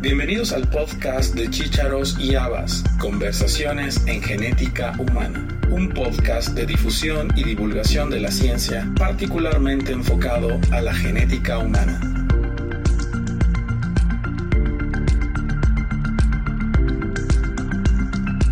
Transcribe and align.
Bienvenidos 0.00 0.52
al 0.52 0.68
podcast 0.68 1.34
de 1.34 1.50
Chícharos 1.50 2.16
y 2.20 2.36
Habas, 2.36 2.84
Conversaciones 3.00 4.06
en 4.06 4.22
Genética 4.22 4.94
Humana, 4.96 5.44
un 5.70 5.88
podcast 5.88 6.50
de 6.50 6.66
difusión 6.66 7.32
y 7.34 7.42
divulgación 7.42 8.08
de 8.08 8.20
la 8.20 8.30
ciencia 8.30 8.88
particularmente 8.96 9.90
enfocado 9.90 10.60
a 10.70 10.80
la 10.82 10.94
genética 10.94 11.58
humana. 11.58 12.00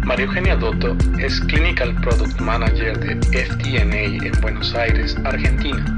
María 0.03 0.27
Eugenia 0.27 0.57
Dotto 0.57 0.97
es 1.21 1.39
Clinical 1.43 1.95
Product 2.01 2.41
Manager 2.41 2.99
de 2.99 3.45
FDNA 3.45 4.27
en 4.27 4.41
Buenos 4.41 4.75
Aires, 4.75 5.17
Argentina 5.23 5.97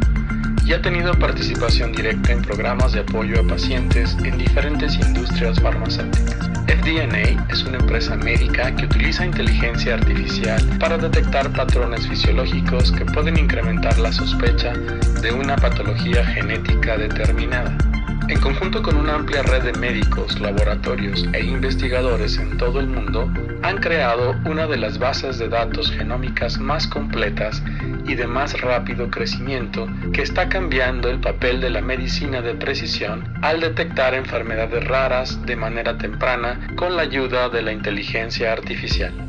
y 0.68 0.74
ha 0.74 0.82
tenido 0.82 1.14
participación 1.14 1.92
directa 1.92 2.30
en 2.30 2.42
programas 2.42 2.92
de 2.92 3.00
apoyo 3.00 3.40
a 3.40 3.46
pacientes 3.46 4.14
en 4.22 4.36
diferentes 4.36 4.96
industrias 4.96 5.58
farmacéuticas. 5.58 6.50
FDNA 6.66 7.46
es 7.48 7.64
una 7.64 7.78
empresa 7.78 8.16
médica 8.16 8.76
que 8.76 8.84
utiliza 8.84 9.24
inteligencia 9.24 9.94
artificial 9.94 10.62
para 10.78 10.98
detectar 10.98 11.50
patrones 11.54 12.06
fisiológicos 12.06 12.92
que 12.92 13.06
pueden 13.06 13.38
incrementar 13.38 13.98
la 13.98 14.12
sospecha 14.12 14.74
de 15.22 15.32
una 15.32 15.56
patología 15.56 16.22
genética 16.26 16.98
determinada. 16.98 17.87
En 18.28 18.40
conjunto 18.40 18.82
con 18.82 18.96
una 18.96 19.14
amplia 19.14 19.42
red 19.42 19.62
de 19.62 19.72
médicos, 19.78 20.38
laboratorios 20.38 21.26
e 21.32 21.42
investigadores 21.42 22.36
en 22.36 22.58
todo 22.58 22.78
el 22.78 22.86
mundo, 22.86 23.32
han 23.62 23.78
creado 23.78 24.36
una 24.44 24.66
de 24.66 24.76
las 24.76 24.98
bases 24.98 25.38
de 25.38 25.48
datos 25.48 25.90
genómicas 25.90 26.58
más 26.58 26.86
completas 26.86 27.62
y 28.06 28.14
de 28.16 28.26
más 28.26 28.60
rápido 28.60 29.10
crecimiento 29.10 29.88
que 30.12 30.22
está 30.22 30.50
cambiando 30.50 31.08
el 31.08 31.20
papel 31.20 31.62
de 31.62 31.70
la 31.70 31.80
medicina 31.80 32.42
de 32.42 32.54
precisión 32.54 33.24
al 33.40 33.60
detectar 33.60 34.12
enfermedades 34.12 34.84
raras 34.84 35.44
de 35.46 35.56
manera 35.56 35.96
temprana 35.96 36.68
con 36.76 36.96
la 36.96 37.02
ayuda 37.02 37.48
de 37.48 37.62
la 37.62 37.72
inteligencia 37.72 38.52
artificial. 38.52 39.27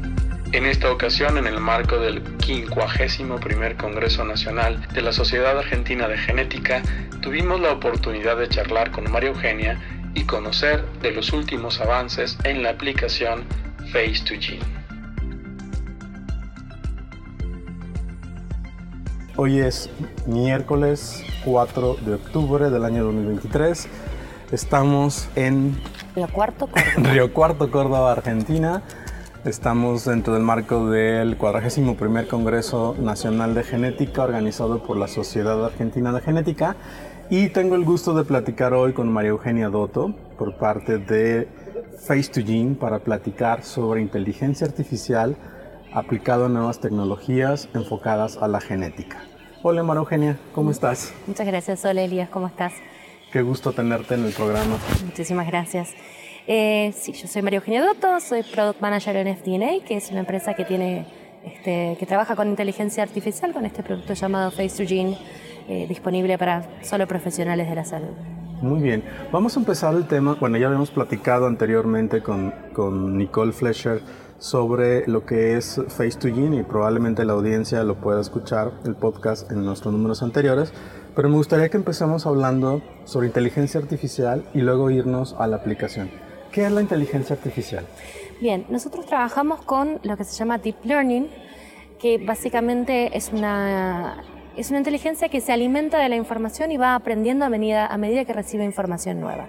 En 0.51 0.65
esta 0.65 0.91
ocasión, 0.91 1.37
en 1.37 1.45
el 1.45 1.59
marco 1.59 1.99
del 1.99 2.23
51 2.43 3.39
Congreso 3.77 4.25
Nacional 4.25 4.81
de 4.91 5.03
la 5.03 5.13
Sociedad 5.13 5.55
Argentina 5.55 6.07
de 6.07 6.17
Genética, 6.17 6.81
tuvimos 7.21 7.61
la 7.61 7.71
oportunidad 7.71 8.35
de 8.35 8.49
charlar 8.49 8.89
con 8.89 9.11
María 9.11 9.29
Eugenia 9.29 9.79
y 10.15 10.23
conocer 10.23 10.83
de 11.03 11.11
los 11.11 11.33
últimos 11.33 11.79
avances 11.79 12.35
en 12.45 12.63
la 12.63 12.71
aplicación 12.71 13.43
Face 13.93 14.23
to 14.25 14.33
Gene. 14.39 14.65
Hoy 19.35 19.59
es 19.59 19.91
miércoles 20.25 21.23
4 21.45 21.97
de 22.01 22.15
octubre 22.15 22.71
del 22.71 22.85
año 22.85 23.03
2023. 23.03 23.87
Estamos 24.51 25.29
en 25.35 25.79
Río 26.15 26.27
Cuarto, 26.27 26.65
Córdoba. 26.65 27.11
Río 27.11 27.33
Cuarto, 27.33 27.69
Córdoba, 27.69 28.11
Argentina. 28.13 28.81
Estamos 29.45 30.03
dentro 30.03 30.33
del 30.33 30.43
marco 30.43 30.89
del 30.89 31.37
41 31.37 31.95
Congreso 32.27 32.93
Nacional 32.99 33.55
de 33.55 33.63
Genética 33.63 34.23
organizado 34.23 34.83
por 34.83 34.97
la 34.97 35.07
Sociedad 35.07 35.65
Argentina 35.65 36.11
de 36.11 36.19
Genética 36.19 36.75
y 37.29 37.47
tengo 37.47 37.75
el 37.75 37.85
gusto 37.85 38.13
de 38.13 38.25
platicar 38.25 38.73
hoy 38.73 38.91
con 38.91 39.09
María 39.09 39.29
Eugenia 39.29 39.69
Dotto 39.69 40.13
por 40.37 40.57
parte 40.57 40.97
de 40.97 41.47
Face 42.05 42.29
to 42.29 42.41
Gene 42.45 42.75
para 42.75 42.99
platicar 42.99 43.63
sobre 43.63 44.01
inteligencia 44.01 44.67
artificial 44.67 45.37
aplicado 45.93 46.47
a 46.47 46.49
nuevas 46.49 46.81
tecnologías 46.81 47.69
enfocadas 47.73 48.35
a 48.35 48.49
la 48.49 48.59
genética. 48.59 49.23
Hola 49.63 49.83
María 49.83 50.01
Eugenia, 50.01 50.37
¿cómo 50.53 50.69
estás? 50.69 51.13
Muchas 51.27 51.47
gracias, 51.47 51.85
Hola 51.85 52.01
Elías, 52.01 52.29
¿cómo 52.29 52.47
estás? 52.47 52.73
Qué 53.31 53.41
gusto 53.41 53.71
tenerte 53.71 54.15
en 54.15 54.25
el 54.25 54.33
programa. 54.33 54.75
Muchísimas 55.05 55.47
gracias. 55.47 55.93
Eh, 56.51 56.95
sí, 56.97 57.13
yo 57.13 57.27
soy 57.27 57.43
María 57.43 57.57
Eugenia 57.57 57.85
Dotto, 57.85 58.19
soy 58.19 58.41
Product 58.41 58.81
Manager 58.81 59.15
en 59.17 59.37
FDNA, 59.37 59.85
que 59.87 59.97
es 59.97 60.09
una 60.09 60.21
empresa 60.21 60.55
que, 60.55 60.65
tiene, 60.65 61.05
este, 61.43 61.95
que 61.99 62.05
trabaja 62.07 62.35
con 62.35 62.47
inteligencia 62.47 63.03
artificial, 63.03 63.53
con 63.53 63.67
este 63.67 63.83
producto 63.83 64.15
llamado 64.15 64.49
Face 64.49 64.83
to 64.83 64.89
Gene, 64.89 65.15
eh, 65.67 65.85
disponible 65.87 66.39
para 66.39 66.63
solo 66.81 67.05
profesionales 67.05 67.69
de 67.69 67.75
la 67.75 67.85
salud. 67.85 68.15
Muy 68.63 68.81
bien, 68.81 69.03
vamos 69.31 69.57
a 69.57 69.59
empezar 69.59 69.93
el 69.93 70.07
tema, 70.07 70.37
bueno, 70.39 70.57
ya 70.57 70.65
habíamos 70.65 70.89
platicado 70.89 71.45
anteriormente 71.45 72.23
con, 72.23 72.51
con 72.73 73.15
Nicole 73.15 73.51
Flesher 73.51 74.01
sobre 74.39 75.05
lo 75.05 75.27
que 75.27 75.55
es 75.55 75.79
Face 75.89 76.17
to 76.17 76.29
Gene 76.29 76.57
y 76.57 76.63
probablemente 76.63 77.25
la 77.25 77.33
audiencia 77.33 77.83
lo 77.83 78.01
pueda 78.01 78.21
escuchar 78.21 78.71
el 78.85 78.95
podcast 78.95 79.51
en 79.51 79.63
nuestros 79.63 79.93
números 79.93 80.23
anteriores, 80.23 80.73
pero 81.15 81.29
me 81.29 81.35
gustaría 81.35 81.69
que 81.69 81.77
empecemos 81.77 82.25
hablando 82.25 82.81
sobre 83.03 83.27
inteligencia 83.27 83.79
artificial 83.79 84.43
y 84.55 84.61
luego 84.61 84.89
irnos 84.89 85.35
a 85.37 85.45
la 85.45 85.57
aplicación. 85.57 86.09
¿Qué 86.51 86.65
es 86.65 86.71
la 86.71 86.81
inteligencia 86.81 87.35
artificial? 87.35 87.85
Bien, 88.41 88.65
nosotros 88.69 89.05
trabajamos 89.05 89.61
con 89.61 89.99
lo 90.03 90.17
que 90.17 90.23
se 90.23 90.35
llama 90.35 90.57
Deep 90.57 90.83
Learning, 90.83 91.27
que 91.99 92.17
básicamente 92.17 93.15
es 93.15 93.31
una, 93.33 94.23
es 94.55 94.69
una 94.69 94.79
inteligencia 94.79 95.29
que 95.29 95.41
se 95.41 95.51
alimenta 95.51 95.99
de 95.99 96.09
la 96.09 96.15
información 96.15 96.71
y 96.71 96.77
va 96.77 96.95
aprendiendo 96.95 97.45
a 97.45 97.49
medida, 97.49 97.85
a 97.85 97.97
medida 97.97 98.25
que 98.25 98.33
recibe 98.33 98.63
información 98.63 99.19
nueva. 99.19 99.47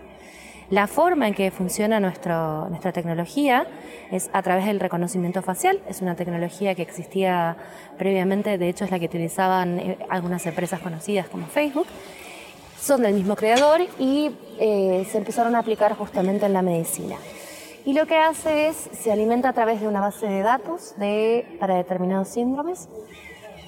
La 0.70 0.86
forma 0.86 1.26
en 1.26 1.34
que 1.34 1.50
funciona 1.50 1.98
nuestro, 1.98 2.68
nuestra 2.68 2.92
tecnología 2.92 3.66
es 4.12 4.30
a 4.32 4.40
través 4.42 4.66
del 4.66 4.78
reconocimiento 4.78 5.42
facial. 5.42 5.80
Es 5.88 6.00
una 6.00 6.14
tecnología 6.14 6.76
que 6.76 6.82
existía 6.82 7.56
previamente, 7.98 8.56
de 8.56 8.68
hecho 8.68 8.84
es 8.84 8.92
la 8.92 9.00
que 9.00 9.06
utilizaban 9.06 9.80
eh, 9.80 9.98
algunas 10.08 10.46
empresas 10.46 10.78
conocidas 10.78 11.28
como 11.28 11.46
Facebook. 11.46 11.88
Son 12.80 13.02
del 13.02 13.14
mismo 13.14 13.36
creador 13.36 13.82
y 13.98 14.30
eh, 14.58 15.06
se 15.10 15.18
empezaron 15.18 15.54
a 15.54 15.58
aplicar 15.58 15.96
justamente 15.96 16.46
en 16.46 16.54
la 16.54 16.62
medicina. 16.62 17.16
Y 17.84 17.92
lo 17.92 18.06
que 18.06 18.16
hace 18.16 18.68
es, 18.68 18.76
se 18.92 19.12
alimenta 19.12 19.50
a 19.50 19.52
través 19.52 19.80
de 19.80 19.88
una 19.88 20.00
base 20.00 20.26
de 20.26 20.42
datos 20.42 20.94
de, 20.96 21.56
para 21.60 21.76
determinados 21.76 22.28
síndromes, 22.28 22.88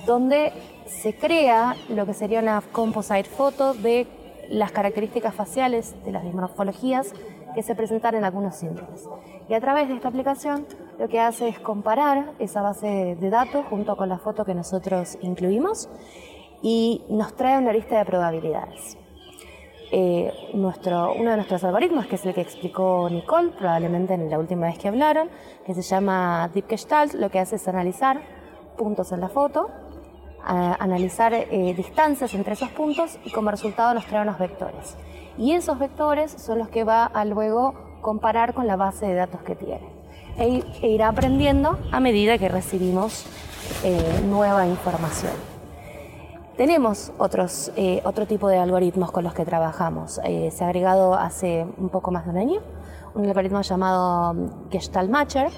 donde 0.06 0.52
se 0.86 1.14
crea 1.14 1.76
lo 1.88 2.06
que 2.06 2.14
sería 2.14 2.40
una 2.40 2.62
composite 2.72 3.24
foto 3.24 3.74
de 3.74 4.06
las 4.48 4.72
características 4.72 5.34
faciales 5.34 5.94
de 6.04 6.12
las 6.12 6.24
morfologías 6.24 7.12
que 7.54 7.62
se 7.62 7.74
presentan 7.74 8.14
en 8.14 8.24
algunos 8.24 8.56
síndromes. 8.56 9.08
Y 9.48 9.54
a 9.54 9.60
través 9.60 9.88
de 9.88 9.94
esta 9.94 10.08
aplicación 10.08 10.66
lo 10.98 11.08
que 11.08 11.20
hace 11.20 11.48
es 11.48 11.58
comparar 11.58 12.32
esa 12.38 12.62
base 12.62 13.16
de 13.18 13.30
datos 13.30 13.64
junto 13.68 13.96
con 13.96 14.08
la 14.08 14.18
foto 14.18 14.44
que 14.44 14.54
nosotros 14.54 15.18
incluimos 15.20 15.88
y 16.62 17.02
nos 17.08 17.34
trae 17.34 17.58
una 17.58 17.72
lista 17.72 17.98
de 17.98 18.04
probabilidades. 18.04 18.96
Eh, 19.94 20.32
nuestro, 20.54 21.12
uno 21.12 21.30
de 21.30 21.36
nuestros 21.36 21.62
algoritmos, 21.64 22.06
que 22.06 22.16
es 22.16 22.24
el 22.24 22.32
que 22.32 22.40
explicó 22.40 23.08
Nicole, 23.10 23.50
probablemente 23.50 24.14
en 24.14 24.30
la 24.30 24.38
última 24.38 24.66
vez 24.66 24.78
que 24.78 24.88
hablaron, 24.88 25.28
que 25.66 25.74
se 25.74 25.82
llama 25.82 26.50
Deep 26.54 26.64
lo 27.18 27.30
que 27.30 27.38
hace 27.38 27.56
es 27.56 27.68
analizar 27.68 28.22
puntos 28.78 29.12
en 29.12 29.20
la 29.20 29.28
foto 29.28 29.68
analizar 30.44 31.32
eh, 31.34 31.74
distancias 31.76 32.34
entre 32.34 32.54
esos 32.54 32.70
puntos 32.70 33.18
y 33.24 33.30
como 33.30 33.50
resultado 33.50 33.94
nos 33.94 34.06
trae 34.06 34.22
unos 34.22 34.38
vectores. 34.38 34.96
Y 35.38 35.52
esos 35.52 35.78
vectores 35.78 36.32
son 36.32 36.58
los 36.58 36.68
que 36.68 36.84
va 36.84 37.04
a 37.04 37.24
luego 37.24 37.74
comparar 38.00 38.54
con 38.54 38.66
la 38.66 38.76
base 38.76 39.06
de 39.06 39.14
datos 39.14 39.42
que 39.42 39.54
tiene. 39.54 39.88
E, 40.36 40.62
e 40.82 40.88
irá 40.88 41.08
aprendiendo 41.08 41.78
a 41.90 42.00
medida 42.00 42.38
que 42.38 42.48
recibimos 42.48 43.26
eh, 43.84 44.22
nueva 44.26 44.66
información. 44.66 45.51
Tenemos 46.56 47.12
otros, 47.18 47.72
eh, 47.76 48.02
otro 48.04 48.26
tipo 48.26 48.48
de 48.48 48.58
algoritmos 48.58 49.10
con 49.10 49.24
los 49.24 49.34
que 49.34 49.44
trabajamos. 49.44 50.20
se 50.22 50.64
ha 50.64 50.66
agregado 50.66 51.14
hace 51.14 51.66
un 51.78 51.88
poco 51.88 52.10
más 52.10 52.24
de 52.24 52.30
un 52.30 52.36
año 52.36 52.60
un 53.14 53.26
algoritmo 53.26 53.60
llamado 53.62 54.34
Gestalt 54.70 55.10
Matcher, 55.10 55.50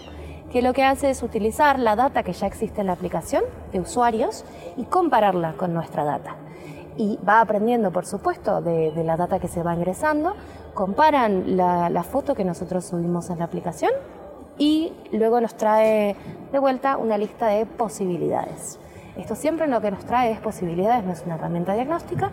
que 0.50 0.62
lo 0.62 0.72
que 0.72 0.84
hace 0.84 1.10
es 1.10 1.22
utilizar 1.22 1.78
la 1.78 1.96
data 1.96 2.22
que 2.22 2.32
ya 2.32 2.46
existe 2.46 2.80
en 2.80 2.88
la 2.88 2.92
aplicación 2.92 3.44
de 3.72 3.80
usuarios 3.80 4.44
y 4.76 4.84
compararla 4.84 5.54
con 5.54 5.72
nuestra 5.74 6.04
data. 6.04 6.36
Y 6.96 7.18
va 7.28 7.40
aprendiendo, 7.40 7.90
por 7.90 8.06
supuesto, 8.06 8.60
de, 8.60 8.92
la 9.04 9.16
data 9.16 9.40
que 9.40 9.48
se 9.48 9.62
va 9.62 9.74
ingresando, 9.74 10.34
comparan 10.74 11.56
la, 11.56 12.04
foto 12.04 12.34
que 12.34 12.44
nosotros 12.44 12.84
subimos 12.84 13.30
en 13.30 13.38
la 13.38 13.44
aplicación 13.44 13.90
y 14.58 14.92
luego 15.12 15.40
nos 15.40 15.54
trae 15.56 16.14
de 16.52 16.58
vuelta 16.58 16.96
una 16.96 17.18
lista 17.18 17.48
de 17.48 17.66
posibilidades. 17.66 18.78
Esto 19.16 19.36
siempre 19.36 19.68
lo 19.68 19.80
que 19.80 19.90
nos 19.90 20.04
trae 20.04 20.32
es 20.32 20.40
posibilidades, 20.40 21.04
no 21.04 21.12
es 21.12 21.22
una 21.24 21.36
herramienta 21.36 21.74
diagnóstica. 21.74 22.32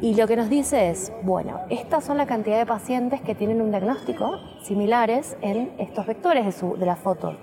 Y 0.00 0.14
lo 0.14 0.26
que 0.26 0.36
nos 0.36 0.48
dice 0.48 0.90
es, 0.90 1.12
bueno, 1.22 1.60
estas 1.70 2.04
son 2.04 2.18
la 2.18 2.26
cantidad 2.26 2.56
de 2.56 2.66
pacientes 2.66 3.20
que 3.20 3.34
tienen 3.34 3.60
un 3.60 3.70
diagnóstico 3.70 4.38
similares 4.62 5.36
en 5.42 5.72
estos 5.78 6.06
vectores 6.06 6.46
de, 6.46 6.52
su, 6.52 6.76
de 6.76 6.86
la 6.86 6.96
foto 6.96 7.36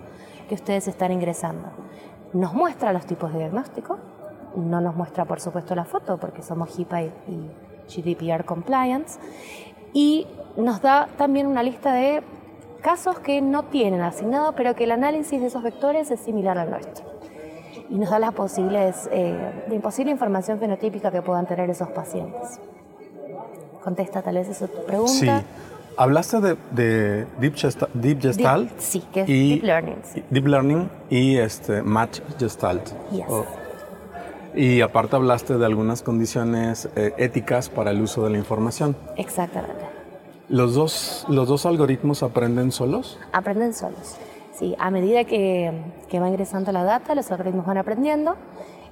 que 0.48 0.56
ustedes 0.56 0.88
están 0.88 1.12
ingresando. 1.12 1.70
Nos 2.34 2.54
muestra 2.54 2.94
los 2.94 3.06
tipos 3.06 3.34
de 3.34 3.40
diagnóstico, 3.40 4.00
no 4.56 4.80
nos 4.80 4.96
muestra 4.96 5.26
por 5.26 5.42
supuesto 5.42 5.76
la 5.76 5.86
foto 5.86 6.18
porque 6.18 6.42
somos 6.42 6.80
HIPAA 6.80 7.04
y 7.04 7.52
GDPR 7.94 8.46
compliance, 8.46 9.20
y 9.94 10.26
nos 10.56 10.82
da 10.82 11.08
también 11.18 11.48
una 11.48 11.62
lista 11.62 11.94
de 11.94 12.24
casos 12.82 13.20
que 13.20 13.42
no 13.42 13.64
tienen 13.64 14.02
asignado, 14.02 14.54
pero 14.54 14.76
que 14.76 14.86
el 14.86 14.92
análisis 14.92 15.42
de 15.42 15.48
esos 15.48 15.62
vectores 15.62 16.10
es 16.10 16.20
similar 16.22 16.58
al 16.58 16.70
nuestro 16.70 17.15
y 17.90 17.96
nos 17.96 18.10
da 18.10 18.20
las 18.20 18.34
posibles, 18.34 19.10
eh, 19.12 19.64
de 19.68 19.76
imposible 19.76 20.12
información 20.12 20.60
fenotípica 20.60 21.12
que 21.12 21.22
puedan 21.22 21.46
tener 21.46 21.70
esos 21.70 21.90
pacientes. 21.90 22.60
Contesta 23.84 24.22
tal 24.22 24.36
vez 24.36 24.50
esa 24.50 24.68
pregunta. 24.68 25.40
Sí. 25.40 25.46
Hablaste 25.98 26.42
de, 26.42 26.58
de 26.72 27.26
Deep, 27.40 27.56
Gestalt, 27.56 27.94
Deep 27.94 28.22
Gestalt 28.22 28.80
sí, 28.80 29.02
que 29.14 29.22
es 29.22 29.30
y 29.30 29.54
Deep 29.56 29.64
Learning. 29.64 29.98
sí. 30.04 30.24
Deep 30.30 30.48
Learning 30.48 30.90
y 31.10 31.38
este 31.38 31.82
Match 31.84 32.20
Gestalt. 32.38 32.90
Yes. 33.12 33.26
Oh. 33.30 33.46
Y 34.54 34.82
aparte 34.82 35.16
hablaste 35.16 35.58
de 35.58 35.66
algunas 35.66 36.02
condiciones 36.02 36.90
eh, 36.96 37.14
éticas 37.18 37.70
para 37.70 37.92
el 37.92 38.02
uso 38.02 38.24
de 38.24 38.32
la 38.32 38.38
información. 38.38 38.96
Exactamente. 39.16 39.86
¿Los 40.50 40.74
dos, 40.76 41.26
¿Los 41.30 41.48
dos 41.48 41.66
algoritmos 41.66 42.24
aprenden 42.24 42.72
solos? 42.72 43.18
Aprenden 43.32 43.74
solos. 43.74 44.18
Sí, 44.58 44.74
a 44.80 44.90
medida 44.90 45.26
que, 45.26 45.74
que 46.08 46.20
va 46.20 46.30
ingresando 46.30 46.72
la 46.72 46.84
data, 46.84 47.14
los 47.14 47.30
algoritmos 47.30 47.66
van 47.66 47.78
aprendiendo 47.78 48.38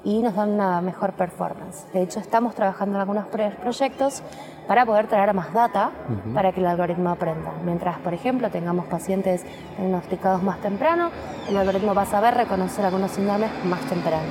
y 0.04 0.22
nos 0.22 0.36
dan 0.36 0.50
una 0.50 0.82
mejor 0.82 1.14
performance. 1.14 1.86
De 1.94 2.02
hecho, 2.02 2.20
estamos 2.20 2.54
trabajando 2.54 2.96
en 2.96 3.02
algunos 3.02 3.28
proyectos 3.28 4.22
para 4.68 4.86
poder 4.86 5.08
traer 5.08 5.34
más 5.34 5.54
data 5.54 5.92
para 6.34 6.52
que 6.52 6.60
el 6.60 6.66
algoritmo 6.66 7.10
aprenda. 7.10 7.54
Mientras, 7.64 7.98
por 8.00 8.14
ejemplo, 8.14 8.50
tengamos 8.50 8.86
pacientes 8.88 9.46
diagnosticados 9.78 10.44
más 10.44 10.60
temprano, 10.60 11.10
el 11.48 11.56
algoritmo 11.56 11.94
va 11.94 12.02
a 12.02 12.08
saber 12.08 12.34
reconocer 12.34 12.84
algunos 12.84 13.12
síndromes 13.12 13.50
más 13.64 13.80
temprano. 13.82 14.28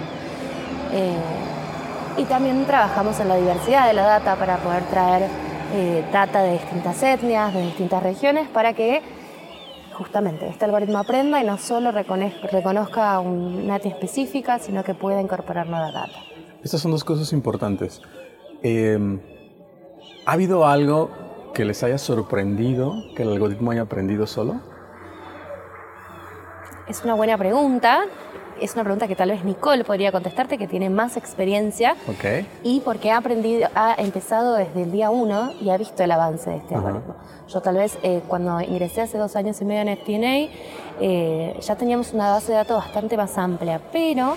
Eh, 0.93 1.17
y 2.19 2.25
también 2.25 2.67
trabajamos 2.67 3.19
en 3.21 3.29
la 3.29 3.37
diversidad 3.37 3.87
de 3.87 3.95
la 3.95 4.03
data 4.03 4.37
para 4.37 4.59
poder 4.59 4.83
traer 4.85 5.31
eh, 5.73 6.05
data 6.13 6.43
de 6.43 6.53
distintas 6.53 7.03
etnias, 7.03 7.55
de 7.55 7.63
distintas 7.63 8.03
regiones, 8.03 8.49
para 8.49 8.75
que 8.75 9.01
justamente 10.03 10.49
este 10.49 10.65
algoritmo 10.65 10.99
aprenda 10.99 11.41
y 11.41 11.47
no 11.47 11.59
solo 11.59 11.93
reconozca 11.93 13.19
una 13.21 13.77
etnia 13.77 13.95
específica, 13.95 14.59
sino 14.59 14.83
que 14.83 14.95
pueda 14.95 15.21
incorporar 15.21 15.67
nueva 15.67 15.91
data. 15.93 16.19
Estas 16.63 16.81
son 16.81 16.91
dos 16.91 17.05
cosas 17.05 17.33
importantes. 17.33 18.03
Eh, 18.63 18.99
¿Ha 20.27 20.33
habido 20.33 20.67
algo 20.67 21.11
que 21.53 21.65
les 21.65 21.83
haya 21.83 21.99
sorprendido 21.99 22.95
que 23.17 23.23
el 23.23 23.31
algoritmo 23.31 23.73
haya 23.73 23.83
aprendido 23.83 24.27
solo? 24.27 24.61
Es 26.89 27.03
una 27.05 27.15
buena 27.15 27.39
pregunta. 27.39 28.05
Es 28.61 28.75
una 28.75 28.85
pregunta 28.85 29.09
que 29.09 29.17
tal 29.17 29.31
vez 29.31 29.45
Nicole 29.45 29.83
podría 29.85 30.13
contestarte, 30.13 30.57
que 30.57 30.69
tiene 30.69 30.89
más 30.89 31.17
experiencia 31.17 31.97
Ok. 32.09 32.47
y 32.63 32.81
porque 32.81 33.11
ha 33.11 33.17
aprendido, 33.17 33.69
ha 33.75 33.95
empezado 33.99 34.55
desde 34.55 34.83
el 34.85 34.93
día 34.93 35.11
uno 35.11 35.53
y 35.61 35.71
ha 35.71 35.77
visto 35.77 36.03
el 36.05 36.11
avance 36.13 36.51
de 36.51 36.57
este 36.59 36.75
Ajá. 36.75 36.87
algoritmo. 36.89 37.15
Yo 37.49 37.61
tal 37.61 37.77
vez 37.77 37.99
eh, 38.03 38.21
cuando 38.29 38.61
ingresé 38.61 39.01
hace 39.01 39.19
dos 39.19 39.35
años 39.37 39.61
y 39.61 39.65
medio 39.65 39.83
en 39.83 39.97
FTNA 39.97 40.53
eh, 41.01 41.57
ya 41.61 41.77
teníamos 41.77 42.13
una 42.13 42.31
base 42.31 42.53
de 42.53 42.59
datos 42.59 42.77
bastante 42.85 43.17
más 43.17 43.37
amplia, 43.37 43.81
pero 43.93 44.37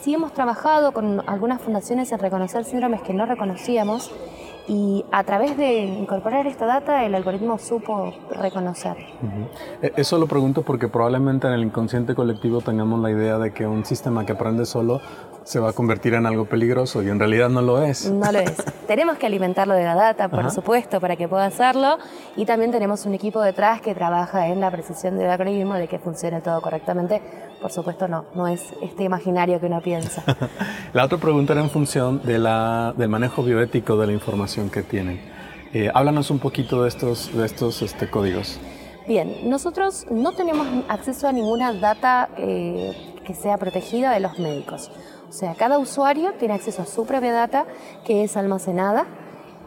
sí 0.00 0.14
hemos 0.14 0.32
trabajado 0.32 0.92
con 0.92 1.22
algunas 1.28 1.60
fundaciones 1.60 2.10
en 2.12 2.18
reconocer 2.18 2.64
síndromes 2.64 3.02
que 3.02 3.12
no 3.12 3.26
reconocíamos 3.26 4.10
y 4.68 5.04
a 5.12 5.22
través 5.24 5.56
de 5.56 5.84
incorporar 5.84 6.46
esta 6.46 6.66
data 6.66 7.04
el 7.04 7.14
algoritmo 7.14 7.58
supo 7.58 8.12
reconocer. 8.30 8.96
Ujú. 9.22 9.48
Eh, 9.82 9.92
Eso 9.96 10.18
lo 10.18 10.26
pregunto 10.26 10.62
porque 10.62 10.88
probablemente 10.88 11.46
en 11.46 11.52
el 11.54 11.62
inconsciente 11.62 12.14
colectivo 12.14 12.60
tengamos 12.60 13.00
la 13.00 13.10
idea 13.10 13.38
de 13.38 13.52
que 13.52 13.66
un 13.66 13.84
sistema 13.84 14.26
que 14.26 14.32
aprende 14.32 14.66
solo 14.66 15.00
se 15.44 15.60
va 15.60 15.70
a 15.70 15.72
convertir 15.72 16.14
en 16.14 16.26
algo 16.26 16.46
peligroso 16.46 17.02
y 17.04 17.08
en 17.08 17.20
realidad 17.20 17.48
no 17.48 17.62
lo 17.62 17.80
es. 17.80 18.10
No 18.10 18.32
lo 18.32 18.40
es. 18.40 18.56
tenemos 18.88 19.16
que 19.16 19.26
alimentarlo 19.26 19.74
de 19.74 19.84
la 19.84 19.94
data, 19.94 20.28
por 20.28 20.40
Ajá. 20.40 20.50
supuesto, 20.50 21.00
para 21.00 21.14
que 21.14 21.28
pueda 21.28 21.46
hacerlo. 21.46 21.98
Y 22.34 22.46
también 22.46 22.72
tenemos 22.72 23.06
un 23.06 23.14
equipo 23.14 23.40
detrás 23.40 23.80
que 23.80 23.94
trabaja 23.94 24.48
en 24.48 24.60
la 24.60 24.72
precisión 24.72 25.16
del 25.16 25.30
algoritmo, 25.30 25.74
de 25.74 25.86
que 25.86 26.00
funcione 26.00 26.40
todo 26.40 26.60
correctamente. 26.60 27.22
Por 27.60 27.72
supuesto, 27.72 28.06
no, 28.06 28.26
no 28.34 28.46
es 28.46 28.72
este 28.82 29.04
imaginario 29.04 29.58
que 29.60 29.66
uno 29.66 29.80
piensa. 29.80 30.22
La 30.92 31.04
otra 31.04 31.18
pregunta 31.18 31.52
era 31.52 31.62
en 31.62 31.70
función 31.70 32.22
de 32.22 32.38
la, 32.38 32.94
del 32.96 33.08
manejo 33.08 33.42
bioético 33.42 33.96
de 33.96 34.06
la 34.06 34.12
información 34.12 34.70
que 34.70 34.82
tienen. 34.82 35.20
Eh, 35.72 35.90
háblanos 35.92 36.30
un 36.30 36.38
poquito 36.38 36.82
de 36.82 36.88
estos, 36.88 37.34
de 37.36 37.44
estos 37.44 37.82
este, 37.82 38.08
códigos. 38.08 38.58
Bien, 39.06 39.48
nosotros 39.48 40.06
no 40.10 40.32
tenemos 40.32 40.66
acceso 40.88 41.28
a 41.28 41.32
ninguna 41.32 41.72
data 41.72 42.28
eh, 42.36 43.14
que 43.24 43.34
sea 43.34 43.56
protegida 43.56 44.10
de 44.12 44.20
los 44.20 44.38
médicos. 44.38 44.90
O 45.28 45.32
sea, 45.32 45.54
cada 45.54 45.78
usuario 45.78 46.32
tiene 46.38 46.54
acceso 46.54 46.82
a 46.82 46.86
su 46.86 47.06
propia 47.06 47.32
data 47.32 47.66
que 48.04 48.24
es 48.24 48.36
almacenada, 48.36 49.06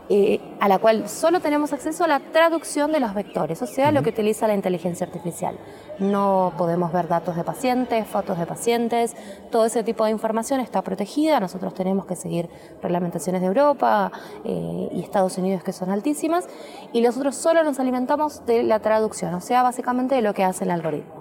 eh, 0.10 0.40
a 0.60 0.68
la 0.68 0.80
cual 0.80 1.08
solo 1.08 1.40
tenemos 1.40 1.72
acceso 1.72 2.04
a 2.04 2.08
la 2.08 2.20
traducción 2.20 2.92
de 2.92 3.00
los 3.00 3.14
vectores, 3.14 3.62
o 3.62 3.68
sea, 3.68 3.92
lo 3.92 4.02
que 4.02 4.10
utiliza 4.10 4.48
la 4.48 4.56
inteligencia 4.56 5.06
artificial. 5.06 5.58
No 6.00 6.54
podemos 6.58 6.92
ver 6.92 7.08
datos 7.08 7.36
de 7.36 7.44
pacientes, 7.44 8.08
fotos 8.08 8.40
de 8.40 8.46
pacientes, 8.46 9.16
todo 9.52 9.66
ese 9.66 9.84
tipo 9.84 10.06
de 10.06 10.12
información 10.12 10.62
está 10.62 10.82
protegida. 10.82 11.40
Nosotros 11.40 11.74
tenemos 11.74 12.06
que 12.06 12.16
seguir 12.16 12.50
reglamentaciones 12.82 13.42
de 13.42 13.48
Europa 13.48 14.12
eh, 14.46 14.90
y 14.92 15.02
Estados 15.02 15.38
Unidos 15.38 15.64
que 15.64 15.74
son 15.74 15.92
altísimas, 15.92 16.48
y 16.94 17.02
nosotros 17.02 17.36
solo 17.36 17.64
nos 17.64 17.80
alimentamos 17.80 18.46
de 18.46 18.64
la 18.64 18.80
traducción, 18.80 19.34
o 19.34 19.42
sea, 19.42 19.62
básicamente 19.62 20.16
de 20.16 20.22
lo 20.22 20.34
que 20.34 20.44
hace 20.44 20.64
el 20.64 20.72
algoritmo. 20.72 21.19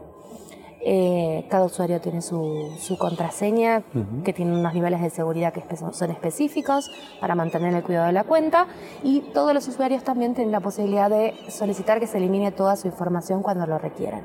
Eh, 0.80 1.44
cada 1.50 1.64
usuario 1.64 2.00
tiene 2.00 2.22
su, 2.22 2.72
su 2.78 2.96
contraseña 2.98 3.82
que 4.24 4.32
tiene 4.32 4.56
unos 4.56 4.72
niveles 4.74 5.02
de 5.02 5.10
seguridad 5.10 5.52
que 5.52 5.64
son 5.76 6.10
específicos 6.10 6.88
para 7.20 7.34
mantener 7.34 7.74
el 7.74 7.82
cuidado 7.82 8.06
de 8.06 8.12
la 8.12 8.22
cuenta 8.22 8.68
y 9.02 9.22
todos 9.34 9.52
los 9.52 9.66
usuarios 9.66 10.04
también 10.04 10.34
tienen 10.34 10.52
la 10.52 10.60
posibilidad 10.60 11.10
de 11.10 11.34
solicitar 11.48 11.98
que 11.98 12.06
se 12.06 12.18
elimine 12.18 12.52
toda 12.52 12.76
su 12.76 12.86
información 12.86 13.42
cuando 13.42 13.66
lo 13.66 13.78
requieran. 13.78 14.22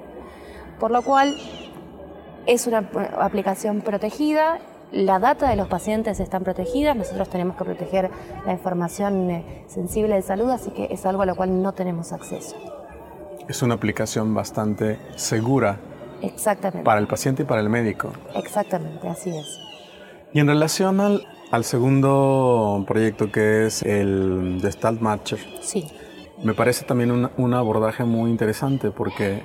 Por 0.79 0.91
lo 0.91 1.01
cual 1.01 1.35
es 2.45 2.67
una 2.67 2.81
eh, 2.81 3.09
aplicación 3.19 3.81
protegida, 3.81 4.59
la 4.91 5.17
data 5.17 5.49
de 5.49 5.55
los 5.55 5.67
pacientes 5.67 6.19
están 6.19 6.43
protegidas, 6.43 6.95
nosotros 6.95 7.29
tenemos 7.29 7.57
que 7.57 7.63
proteger 7.63 8.11
la 8.45 8.51
información 8.51 9.31
eh, 9.31 9.63
sensible 9.67 10.13
de 10.15 10.21
salud, 10.21 10.51
así 10.51 10.69
que 10.69 10.87
es 10.91 11.03
algo 11.07 11.23
a 11.23 11.25
lo 11.25 11.35
cual 11.35 11.63
no 11.63 11.73
tenemos 11.73 12.13
acceso. 12.13 12.55
Es 13.47 13.63
una 13.63 13.73
aplicación 13.73 14.35
bastante 14.35 14.99
segura 15.15 15.79
Exactamente. 16.23 16.83
para 16.83 16.99
el 16.99 17.07
paciente 17.07 17.43
y 17.43 17.45
para 17.45 17.61
el 17.61 17.69
médico. 17.69 18.11
Exactamente, 18.35 19.07
así 19.07 19.29
es. 19.29 19.59
Y 20.33 20.39
en 20.39 20.47
relación 20.47 20.99
al, 20.99 21.27
al 21.51 21.63
segundo 21.63 22.83
proyecto 22.87 23.31
que 23.31 23.65
es 23.67 23.83
el 23.83 24.57
Gestalt 24.61 24.99
Matcher, 25.01 25.39
Sí. 25.61 25.87
me 26.43 26.53
parece 26.53 26.85
también 26.85 27.11
un, 27.11 27.29
un 27.37 27.53
abordaje 27.53 28.03
muy 28.03 28.31
interesante 28.31 28.89
porque 28.91 29.43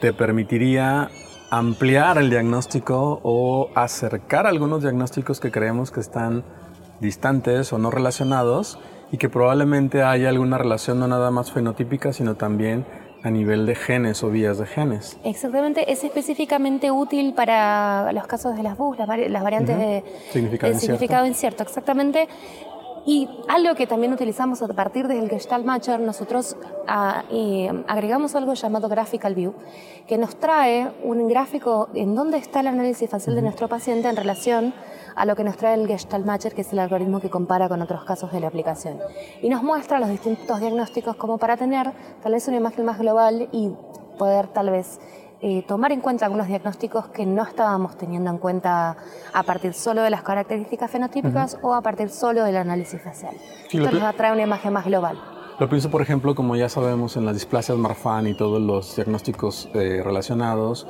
te 0.00 0.12
permitiría 0.12 1.10
ampliar 1.50 2.16
el 2.16 2.30
diagnóstico 2.30 3.20
o 3.22 3.68
acercar 3.74 4.46
algunos 4.46 4.82
diagnósticos 4.82 5.38
que 5.38 5.50
creemos 5.50 5.90
que 5.90 6.00
están 6.00 6.44
distantes 7.00 7.72
o 7.74 7.78
no 7.78 7.90
relacionados 7.90 8.78
y 9.10 9.18
que 9.18 9.28
probablemente 9.28 10.02
haya 10.02 10.30
alguna 10.30 10.56
relación 10.56 10.98
no 10.98 11.08
nada 11.08 11.30
más 11.30 11.52
fenotípica, 11.52 12.12
sino 12.14 12.36
también 12.36 12.86
a 13.24 13.30
nivel 13.30 13.66
de 13.66 13.74
genes 13.74 14.22
o 14.24 14.30
vías 14.30 14.58
de 14.58 14.66
genes. 14.66 15.16
Exactamente, 15.24 15.90
es 15.92 16.02
específicamente 16.02 16.90
útil 16.90 17.34
para 17.34 18.10
los 18.12 18.26
casos 18.26 18.56
de 18.56 18.62
las 18.64 18.76
BUS, 18.76 18.98
las, 18.98 19.08
vari- 19.08 19.28
las 19.28 19.42
variantes 19.44 19.78
de 19.78 20.02
Significado 20.32 20.70
de 20.70 20.74
incierto. 20.74 20.80
significado 20.80 21.26
incierto, 21.26 21.62
exactamente. 21.62 22.28
Y 23.04 23.28
algo 23.48 23.74
que 23.74 23.86
también 23.86 24.12
utilizamos 24.12 24.62
a 24.62 24.68
partir 24.68 25.08
del 25.08 25.28
Gestalt 25.28 25.64
Matcher, 25.64 25.98
nosotros 25.98 26.56
ah, 26.86 27.24
eh, 27.30 27.70
agregamos 27.88 28.36
algo 28.36 28.54
llamado 28.54 28.88
Graphical 28.88 29.34
View, 29.34 29.54
que 30.06 30.18
nos 30.18 30.36
trae 30.36 30.92
un 31.02 31.26
gráfico 31.26 31.88
en 31.94 32.14
donde 32.14 32.38
está 32.38 32.60
el 32.60 32.68
análisis 32.68 33.10
facial 33.10 33.34
de 33.34 33.42
nuestro 33.42 33.68
paciente 33.68 34.08
en 34.08 34.16
relación 34.16 34.72
a 35.16 35.26
lo 35.26 35.34
que 35.34 35.44
nos 35.44 35.56
trae 35.56 35.74
el 35.74 35.88
Gestalt 35.88 36.24
Matcher, 36.24 36.54
que 36.54 36.60
es 36.62 36.72
el 36.72 36.78
algoritmo 36.78 37.20
que 37.20 37.28
compara 37.28 37.68
con 37.68 37.82
otros 37.82 38.04
casos 38.04 38.32
de 38.32 38.40
la 38.40 38.46
aplicación. 38.46 38.98
Y 39.42 39.48
nos 39.48 39.62
muestra 39.62 39.98
los 39.98 40.08
distintos 40.08 40.60
diagnósticos 40.60 41.16
como 41.16 41.38
para 41.38 41.56
tener 41.56 41.92
tal 42.22 42.32
vez 42.32 42.46
una 42.48 42.58
imagen 42.58 42.84
más 42.84 42.98
global 42.98 43.48
y 43.50 43.72
poder 44.16 44.46
tal 44.46 44.70
vez 44.70 45.00
eh, 45.42 45.64
tomar 45.66 45.90
en 45.92 46.00
cuenta 46.00 46.24
algunos 46.24 46.46
diagnósticos 46.46 47.08
que 47.08 47.26
no 47.26 47.42
estábamos 47.42 47.98
teniendo 47.98 48.30
en 48.30 48.38
cuenta 48.38 48.96
a 49.32 49.42
partir 49.42 49.74
solo 49.74 50.02
de 50.02 50.10
las 50.10 50.22
características 50.22 50.90
fenotípicas 50.90 51.58
o 51.62 51.74
a 51.74 51.80
partir 51.82 52.08
solo 52.10 52.44
del 52.44 52.56
análisis 52.56 53.02
facial. 53.02 53.34
Sí, 53.68 53.78
Esto 53.82 53.98
nos 53.98 54.14
trae 54.16 54.32
una 54.32 54.42
imagen 54.42 54.72
más 54.72 54.84
global. 54.84 55.20
Lo 55.58 55.68
pienso, 55.68 55.90
por 55.90 56.00
ejemplo, 56.00 56.34
como 56.34 56.56
ya 56.56 56.68
sabemos 56.68 57.16
en 57.16 57.24
las 57.26 57.34
displasias 57.34 57.76
Marfan 57.76 58.26
y 58.26 58.34
todos 58.34 58.60
los 58.60 58.96
diagnósticos 58.96 59.68
eh, 59.74 60.00
relacionados, 60.02 60.86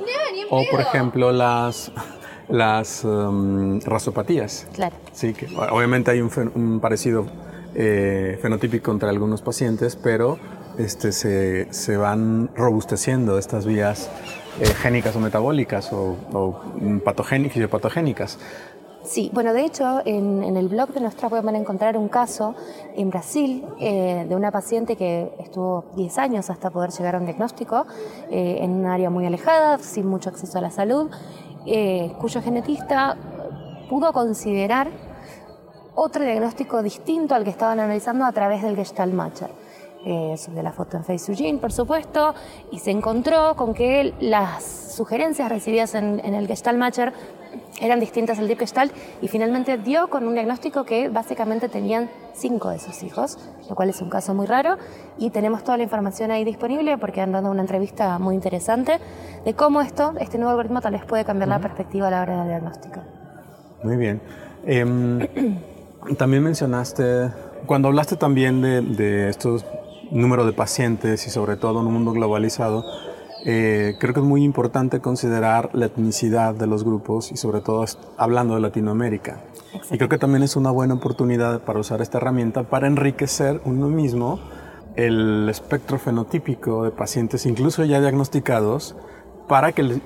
o 0.49 0.63
por 0.71 0.81
ejemplo 0.81 1.31
las, 1.31 1.91
las 2.47 3.03
um, 3.03 3.79
rasopatías. 3.81 4.67
Claro. 4.73 4.95
Sí, 5.11 5.33
que 5.33 5.47
obviamente 5.71 6.11
hay 6.11 6.21
un, 6.21 6.29
fen- 6.29 6.51
un 6.55 6.79
parecido 6.79 7.25
eh, 7.75 8.39
fenotípico 8.41 8.91
entre 8.91 9.09
algunos 9.09 9.41
pacientes, 9.41 9.95
pero 9.95 10.37
este, 10.77 11.11
se, 11.11 11.71
se 11.73 11.97
van 11.97 12.49
robusteciendo 12.55 13.37
estas 13.37 13.65
vías 13.65 14.09
eh, 14.59 14.65
génicas 14.65 15.15
o 15.15 15.19
metabólicas 15.19 15.91
o, 15.91 16.15
patogénicas 17.03 17.57
y 17.57 17.67
patogénicas. 17.67 18.37
Sí, 19.03 19.29
bueno, 19.33 19.53
de 19.53 19.65
hecho, 19.65 20.01
en, 20.05 20.55
el 20.55 20.69
blog 20.69 20.93
de 20.93 21.01
nuestra 21.01 21.27
web 21.27 21.43
van 21.43 21.55
a 21.55 21.57
encontrar 21.57 21.97
un 21.97 22.07
caso 22.07 22.55
en 22.95 23.09
Brasil 23.09 23.65
eh, 23.81 24.25
de 24.27 24.33
una 24.33 24.49
paciente 24.49 24.95
que 24.95 25.29
estuvo 25.39 25.91
10 25.97 26.17
años 26.19 26.49
hasta 26.49 26.69
poder 26.69 26.91
llegar 26.91 27.15
a 27.15 27.17
un 27.17 27.25
diagnóstico 27.25 27.85
eh, 28.31 28.59
en 28.61 28.71
un 28.71 28.85
área 28.85 29.09
muy 29.09 29.25
alejada, 29.25 29.77
sin 29.79 30.07
mucho 30.07 30.29
acceso 30.29 30.57
a 30.57 30.61
la 30.61 30.71
salud, 30.71 31.11
eh, 31.65 32.13
cuyo 32.17 32.41
genetista 32.41 33.17
pudo 33.89 34.13
considerar 34.13 34.89
otro 35.95 36.23
diagnóstico 36.23 36.81
distinto 36.81 37.35
al 37.35 37.43
que 37.43 37.49
estaban 37.49 37.81
analizando 37.81 38.23
a 38.23 38.31
través 38.31 38.61
del 38.61 38.77
Gestalt 38.77 39.13
Matcher. 39.13 39.62
Eh, 40.05 40.35
sobre 40.37 40.63
la 40.63 40.73
foto 40.73 40.97
en 40.97 41.05
FaceToGene, 41.05 41.59
por 41.59 41.71
supuesto, 41.71 42.35
y 42.71 42.79
se 42.79 42.91
encontró 42.91 43.55
con 43.55 43.73
que 43.73 44.13
las 44.19 44.63
sugerencias 44.93 45.47
recibidas 45.47 45.95
en, 45.95 46.19
el 46.19 46.45
Gestalt 46.45 46.77
Matcher 46.77 47.13
eran 47.79 48.01
distintas 48.01 48.37
al 48.37 48.49
Deep 48.49 48.59
Gestalt 48.59 48.93
y 49.21 49.29
finalmente 49.29 49.77
dio 49.77 50.09
con 50.09 50.27
un 50.27 50.33
diagnóstico 50.33 50.83
que 50.83 51.07
básicamente 51.07 51.69
tenían 51.69 52.09
cinco 52.33 52.69
de 52.69 52.79
sus 52.79 53.01
hijos, 53.03 53.37
lo 53.69 53.75
cual 53.75 53.89
es 53.89 54.01
un 54.01 54.09
caso 54.09 54.33
muy 54.33 54.45
raro 54.45 54.77
y 55.17 55.29
tenemos 55.29 55.63
toda 55.63 55.77
la 55.77 55.83
información 55.83 56.31
ahí 56.31 56.43
disponible 56.43 56.97
porque 56.97 57.21
han 57.21 57.31
dado 57.31 57.49
una 57.49 57.61
entrevista 57.61 58.19
muy 58.19 58.35
interesante 58.35 58.99
de 59.45 59.53
cómo 59.53 59.79
esto, 59.81 60.13
este 60.19 60.37
nuevo 60.37 60.51
algoritmo 60.51 60.81
tal 60.81 60.93
vez 60.93 61.05
puede 61.05 61.23
cambiar 61.23 61.47
la 61.47 61.59
perspectiva 61.59 62.09
a 62.09 62.11
la 62.11 62.21
hora 62.21 62.39
del 62.39 62.47
diagnóstico. 62.49 62.99
Muy 63.83 63.95
bien. 63.95 64.21
Em, 64.65 65.27
también 66.17 66.43
mencionaste, 66.43 67.31
cuando 67.65 67.87
hablaste 67.87 68.17
también 68.17 68.61
de, 68.61 68.81
de 68.81 69.29
estos 69.29 69.65
números 70.11 70.45
de 70.45 70.53
pacientes 70.53 71.25
y 71.27 71.29
sobre 71.29 71.57
todo 71.57 71.81
en 71.81 71.87
un 71.87 71.93
mundo 71.93 72.11
globalizado, 72.11 72.85
eh, 73.45 73.95
creo 73.99 74.13
que 74.13 74.21
es 74.21 74.25
muy 74.25 74.43
importante 74.43 75.01
considerar 75.01 75.69
la 75.73 75.87
etnicidad 75.87 76.55
de 76.55 76.65
los 76.65 76.85
grupos 76.85 77.31
y 77.31 77.37
sobre 77.37 77.59
todo 77.59 77.83
hablando 78.17 78.55
de 78.55 78.61
Latinoamérica. 78.61 79.41
Y 79.91 79.97
creo 79.97 80.07
que 80.07 80.17
también 80.17 80.43
es 80.43 80.55
una 80.55 80.71
buena 80.71 80.93
oportunidad 80.93 81.61
para 81.61 81.79
usar 81.79 82.01
esta 82.01 82.19
herramienta 82.19 82.63
para 82.63 82.87
enriquecer 82.87 83.59
uno 83.65 83.89
mismo 83.89 84.39
el 84.95 85.47
espectro 85.49 85.97
fenotípico 85.97 86.83
de 86.83 86.91
pacientes, 86.91 87.45
incluso 87.45 87.83
ya 87.83 87.99
diagnosticados, 87.99 88.95
para 89.47 89.73
que 89.73 89.81
el, 89.81 90.01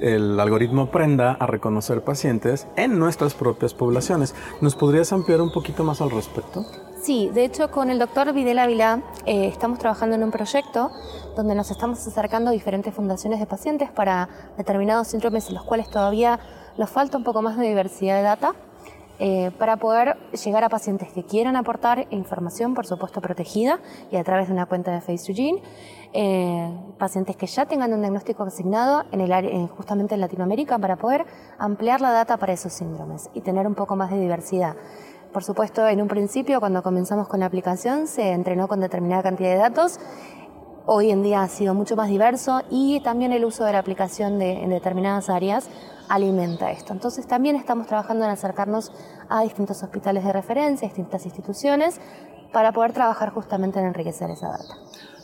el, 0.00 0.40
algoritmo 0.40 0.82
aprenda 0.82 1.32
a 1.32 1.46
reconocer 1.46 2.02
pacientes 2.02 2.66
en 2.76 2.98
nuestras 2.98 3.34
propias 3.34 3.74
poblaciones. 3.74 4.34
¿Nos 4.60 4.74
podrías 4.74 5.12
ampliar 5.12 5.40
un 5.40 5.52
poquito 5.52 5.84
más 5.84 6.00
al 6.00 6.10
respecto? 6.10 6.64
Sí, 7.02 7.30
de 7.34 7.44
hecho 7.44 7.68
con 7.72 7.90
el 7.90 7.98
doctor 7.98 8.32
Videl 8.32 8.60
Ávila 8.60 9.02
eh, 9.26 9.48
estamos 9.48 9.80
trabajando 9.80 10.14
en 10.14 10.22
un 10.22 10.30
proyecto 10.30 10.92
donde 11.34 11.56
nos 11.56 11.68
estamos 11.72 12.06
acercando 12.06 12.50
a 12.50 12.52
diferentes 12.52 12.94
fundaciones 12.94 13.40
de 13.40 13.46
pacientes 13.46 13.90
para 13.90 14.28
determinados 14.56 15.08
síndromes 15.08 15.48
en 15.48 15.54
los 15.54 15.64
cuales 15.64 15.90
todavía 15.90 16.38
nos 16.78 16.90
falta 16.90 17.18
un 17.18 17.24
poco 17.24 17.42
más 17.42 17.58
de 17.58 17.66
diversidad 17.66 18.18
de 18.18 18.22
data 18.22 18.54
eh, 19.18 19.50
para 19.58 19.78
poder 19.78 20.16
llegar 20.44 20.62
a 20.62 20.68
pacientes 20.68 21.10
que 21.12 21.24
quieran 21.24 21.56
aportar 21.56 22.06
información, 22.10 22.72
por 22.72 22.86
supuesto 22.86 23.20
protegida 23.20 23.80
y 24.12 24.16
a 24.16 24.22
través 24.22 24.46
de 24.46 24.52
una 24.52 24.66
cuenta 24.66 24.92
de 24.92 25.00
FaceToGene, 25.00 25.60
eh, 26.12 26.72
pacientes 26.98 27.36
que 27.36 27.48
ya 27.48 27.66
tengan 27.66 27.92
un 27.92 28.00
diagnóstico 28.00 28.44
asignado 28.44 29.04
en 29.10 29.20
el 29.20 29.68
justamente 29.68 30.14
en 30.14 30.20
Latinoamérica 30.20 30.78
para 30.78 30.94
poder 30.94 31.26
ampliar 31.58 32.00
la 32.00 32.12
data 32.12 32.36
para 32.36 32.52
esos 32.52 32.72
síndromes 32.72 33.28
y 33.34 33.40
tener 33.40 33.66
un 33.66 33.74
poco 33.74 33.96
más 33.96 34.10
de 34.12 34.20
diversidad. 34.20 34.76
Por 35.32 35.44
supuesto, 35.44 35.88
en 35.88 36.02
un 36.02 36.08
principio, 36.08 36.60
cuando 36.60 36.82
comenzamos 36.82 37.26
con 37.26 37.40
la 37.40 37.46
aplicación, 37.46 38.06
se 38.06 38.32
entrenó 38.32 38.68
con 38.68 38.80
determinada 38.80 39.22
cantidad 39.22 39.50
de 39.50 39.56
datos. 39.56 39.98
Hoy 40.84 41.10
en 41.10 41.22
día 41.22 41.42
ha 41.42 41.48
sido 41.48 41.72
mucho 41.72 41.96
más 41.96 42.08
diverso 42.08 42.60
y 42.68 43.00
también 43.00 43.32
el 43.32 43.44
uso 43.46 43.64
de 43.64 43.72
la 43.72 43.78
aplicación 43.78 44.42
en 44.42 44.68
determinadas 44.68 45.30
áreas 45.30 45.70
alimenta 46.08 46.70
esto. 46.70 46.92
Entonces 46.92 47.26
también 47.26 47.56
estamos 47.56 47.86
trabajando 47.86 48.24
en 48.24 48.30
acercarnos 48.30 48.92
a 49.30 49.42
distintos 49.42 49.82
hospitales 49.82 50.24
de 50.24 50.32
referencia, 50.34 50.86
distintas 50.86 51.24
instituciones, 51.24 51.98
para 52.52 52.72
poder 52.72 52.92
trabajar 52.92 53.30
justamente 53.30 53.78
en 53.78 53.86
enriquecer 53.86 54.30
esa 54.30 54.48
data. 54.48 54.74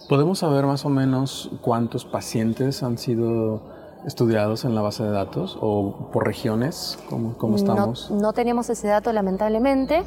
¿Podemos 0.09 0.39
saber 0.39 0.65
más 0.65 0.87
o 0.87 0.89
menos 0.89 1.51
cuántos 1.61 2.07
pacientes 2.07 2.83
han 2.83 2.97
sido 2.97 3.61
estudiados 4.07 4.65
en 4.65 4.75
la 4.75 4.83
base 4.83 5.03
de 5.03 5.11
datos 5.11 5.59
o 5.61 6.11
por 6.13 6.27
regiones? 6.27 6.99
¿Cómo, 7.09 7.37
cómo 7.37 7.57
estamos? 7.57 8.11
No, 8.11 8.33
tenemos 8.33 8.71
ese 8.71 8.89
dato 8.89 9.13
lamentablemente. 9.13 10.05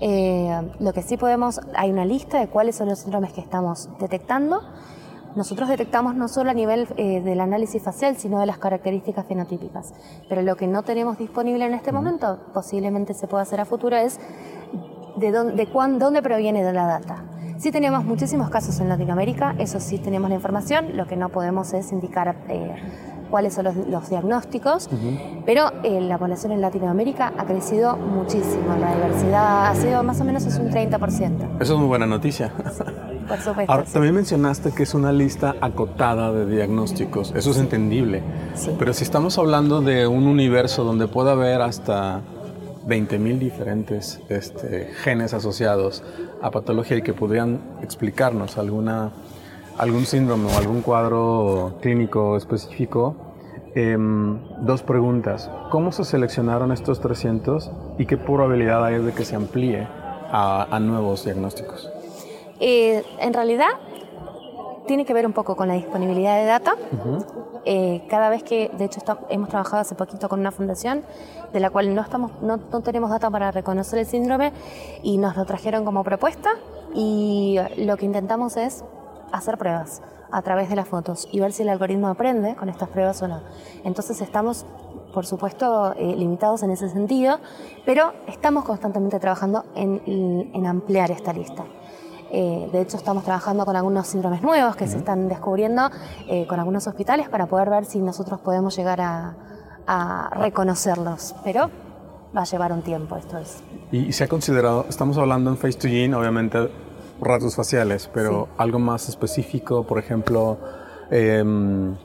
Eh, 0.00 0.72
lo 0.80 0.92
que 0.92 1.02
sí 1.02 1.16
podemos, 1.16 1.60
hay 1.74 1.90
una 1.90 2.04
lista 2.04 2.38
de 2.38 2.48
cuáles 2.48 2.76
son 2.76 2.88
los 2.88 2.98
síndromes 2.98 3.32
que 3.32 3.40
estamos 3.40 3.88
detectando 4.00 4.60
nosotros 5.36 5.68
detectamos 5.68 6.14
no 6.14 6.28
solo 6.28 6.50
a 6.50 6.54
nivel 6.54 6.86
eh, 6.96 7.20
del 7.20 7.40
análisis 7.40 7.82
facial, 7.82 8.16
sino 8.16 8.38
de 8.38 8.46
las 8.46 8.58
características 8.58 9.26
fenotípicas. 9.26 9.92
Pero 10.28 10.42
lo 10.42 10.56
que 10.56 10.68
no 10.68 10.84
tenemos 10.84 11.18
disponible 11.18 11.66
en 11.66 11.74
este 11.74 11.90
momento, 11.90 12.38
posiblemente 12.52 13.14
se 13.14 13.26
pueda 13.26 13.42
hacer 13.42 13.60
a 13.60 13.64
futuro, 13.64 13.96
es 13.96 14.20
de 15.16 15.32
dónde, 15.32 15.68
dónde 15.98 16.22
proviene 16.22 16.62
de 16.62 16.72
la 16.72 16.86
data. 16.86 17.24
Sí 17.58 17.72
tenemos 17.72 18.04
muchísimos 18.04 18.48
casos 18.50 18.78
en 18.80 18.88
Latinoamérica, 18.88 19.54
eso 19.58 19.80
sí 19.80 19.98
tenemos 19.98 20.28
la 20.28 20.36
información, 20.36 20.96
lo 20.96 21.06
que 21.06 21.16
no 21.16 21.28
podemos 21.30 21.72
es 21.72 21.92
indicar 21.92 22.36
eh, 22.48 22.74
cuáles 23.30 23.54
son 23.54 23.64
los, 23.64 24.08
diagnósticos, 24.08 24.88
pero 25.46 25.72
eh, 25.82 26.00
la 26.00 26.18
población 26.18 26.52
en 26.52 26.60
Latinoamérica 26.60 27.32
ha 27.36 27.44
crecido 27.44 27.96
muchísimo, 27.96 28.76
la 28.80 28.94
diversidad 28.94 29.66
ha 29.66 29.74
sido 29.74 30.02
más 30.02 30.20
o 30.20 30.24
menos 30.24 30.44
es 30.46 30.58
un 30.58 30.70
30%. 30.70 31.60
Eso 31.60 31.72
es 31.74 31.78
muy 31.78 31.88
buena 31.88 32.06
noticia. 32.06 32.52
Por 33.28 33.38
supuesto. 33.38 33.72
Ahora, 33.72 33.84
también 33.84 34.14
mencionaste 34.14 34.72
que 34.72 34.82
es 34.82 34.92
una 34.92 35.10
lista 35.10 35.56
acotada 35.60 36.30
de 36.32 36.46
diagnósticos, 36.46 37.32
eso 37.34 37.50
es 37.52 37.58
entendible, 37.58 38.22
pero 38.78 38.92
si 38.92 39.04
estamos 39.04 39.38
hablando 39.38 39.80
de 39.80 40.06
un 40.06 40.26
universo 40.26 40.84
donde 40.84 41.08
puede 41.08 41.30
haber 41.30 41.62
hasta 41.62 42.20
20.000 42.86 43.38
diferentes 43.38 44.20
este, 44.28 44.90
genes 45.02 45.32
asociados 45.34 46.02
a 46.42 46.50
patología 46.50 46.98
y 46.98 47.02
que 47.02 47.14
podrían 47.14 47.60
explicarnos 47.82 48.58
alguna, 48.58 49.12
algún 49.78 50.06
síndrome 50.06 50.52
o 50.52 50.56
algún 50.56 50.82
cuadro 50.82 51.74
clínico 51.80 52.36
específico, 52.36 53.16
em, 53.74 54.38
dos 54.60 54.82
preguntas. 54.82 55.50
¿Cómo 55.70 55.92
se 55.92 56.04
seleccionaron 56.04 56.72
estos 56.72 57.00
300 57.00 57.70
y 57.98 58.06
qué 58.06 58.16
probabilidad 58.16 58.84
hay 58.84 58.98
de 58.98 59.12
que 59.12 59.24
se 59.24 59.36
amplíe 59.36 59.86
a 60.36 60.78
nuevos 60.80 61.24
diagnósticos? 61.24 61.90
Eh, 62.60 63.04
en 63.18 63.32
realidad 63.34 63.68
tiene 64.86 65.04
que 65.04 65.14
ver 65.14 65.26
un 65.26 65.32
poco 65.32 65.56
con 65.56 65.68
la 65.68 65.74
disponibilidad 65.74 66.36
de 66.38 66.44
data. 66.44 66.76
Eh, 67.64 68.02
cada 68.08 68.28
vez 68.28 68.42
que, 68.42 68.70
de 68.76 68.84
hecho, 68.84 69.00
hemos 69.30 69.48
trabajado 69.48 69.80
hace 69.80 69.94
poquito 69.94 70.28
con 70.28 70.40
una 70.40 70.50
fundación 70.50 71.02
de 71.52 71.60
la 71.60 71.70
cual 71.70 71.94
no, 71.94 72.02
estamos, 72.02 72.32
no, 72.42 72.58
tenemos 72.58 73.10
data 73.10 73.30
para 73.30 73.50
reconocer 73.50 73.98
el 73.98 74.06
síndrome 74.06 74.52
y 75.02 75.18
nos 75.18 75.36
lo 75.36 75.44
trajeron 75.46 75.84
como 75.84 76.04
propuesta 76.04 76.50
y 76.94 77.58
lo 77.78 77.96
que 77.96 78.04
intentamos 78.04 78.56
es 78.56 78.84
hacer 79.36 79.58
pruebas 79.58 80.02
a 80.30 80.42
través 80.42 80.68
de 80.68 80.76
las 80.76 80.88
fotos 80.88 81.28
y 81.30 81.40
ver 81.40 81.52
si 81.52 81.62
el 81.62 81.68
algoritmo 81.68 82.08
aprende 82.08 82.56
con 82.56 82.68
estas 82.68 82.88
pruebas 82.88 83.22
o 83.22 83.28
no. 83.28 83.40
Entonces 83.84 84.20
estamos, 84.20 84.66
por 85.12 85.26
supuesto, 85.26 85.94
eh, 85.96 86.14
limitados 86.16 86.62
en 86.62 86.70
ese 86.70 86.88
sentido, 86.88 87.38
pero 87.84 88.12
estamos 88.26 88.64
constantemente 88.64 89.20
trabajando 89.20 89.64
en 89.74 90.66
ampliar 90.66 91.10
esta 91.10 91.32
lista. 91.32 91.64
Eh, 92.36 92.68
de 92.72 92.80
hecho, 92.80 92.96
estamos 92.96 93.22
trabajando 93.22 93.64
con 93.64 93.76
algunos 93.76 94.08
síndromes 94.08 94.42
nuevos 94.42 94.74
que 94.74 94.88
se 94.88 94.96
están 94.96 95.28
descubriendo 95.28 95.88
eh, 96.28 96.48
con 96.48 96.58
algunos 96.58 96.84
hospitales 96.88 97.28
para 97.28 97.46
poder 97.46 97.70
ver 97.70 97.84
si 97.84 98.00
nosotros 98.00 98.40
podemos 98.40 98.76
llegar 98.76 99.00
a, 99.00 99.36
reconocerlos. 100.32 101.36
Pero 101.44 101.70
va 102.36 102.40
a 102.40 102.44
llevar 102.44 102.72
un 102.72 102.82
tiempo 102.82 103.16
esto 103.16 103.38
es. 103.38 103.62
Y 103.92 104.12
se 104.12 104.24
ha 104.24 104.28
considerado, 104.28 104.86
estamos 104.88 105.16
hablando 105.16 105.50
en 105.50 105.56
Face 105.56 105.78
to 105.78 105.86
Gene, 105.86 106.16
obviamente 106.16 106.70
rasgos 107.20 107.56
faciales, 107.56 108.10
pero 108.12 108.48
algo 108.56 108.78
más 108.78 109.08
específico, 109.08 109.84
por 109.84 109.98
ejemplo, 109.98 110.58
em, 111.10 111.96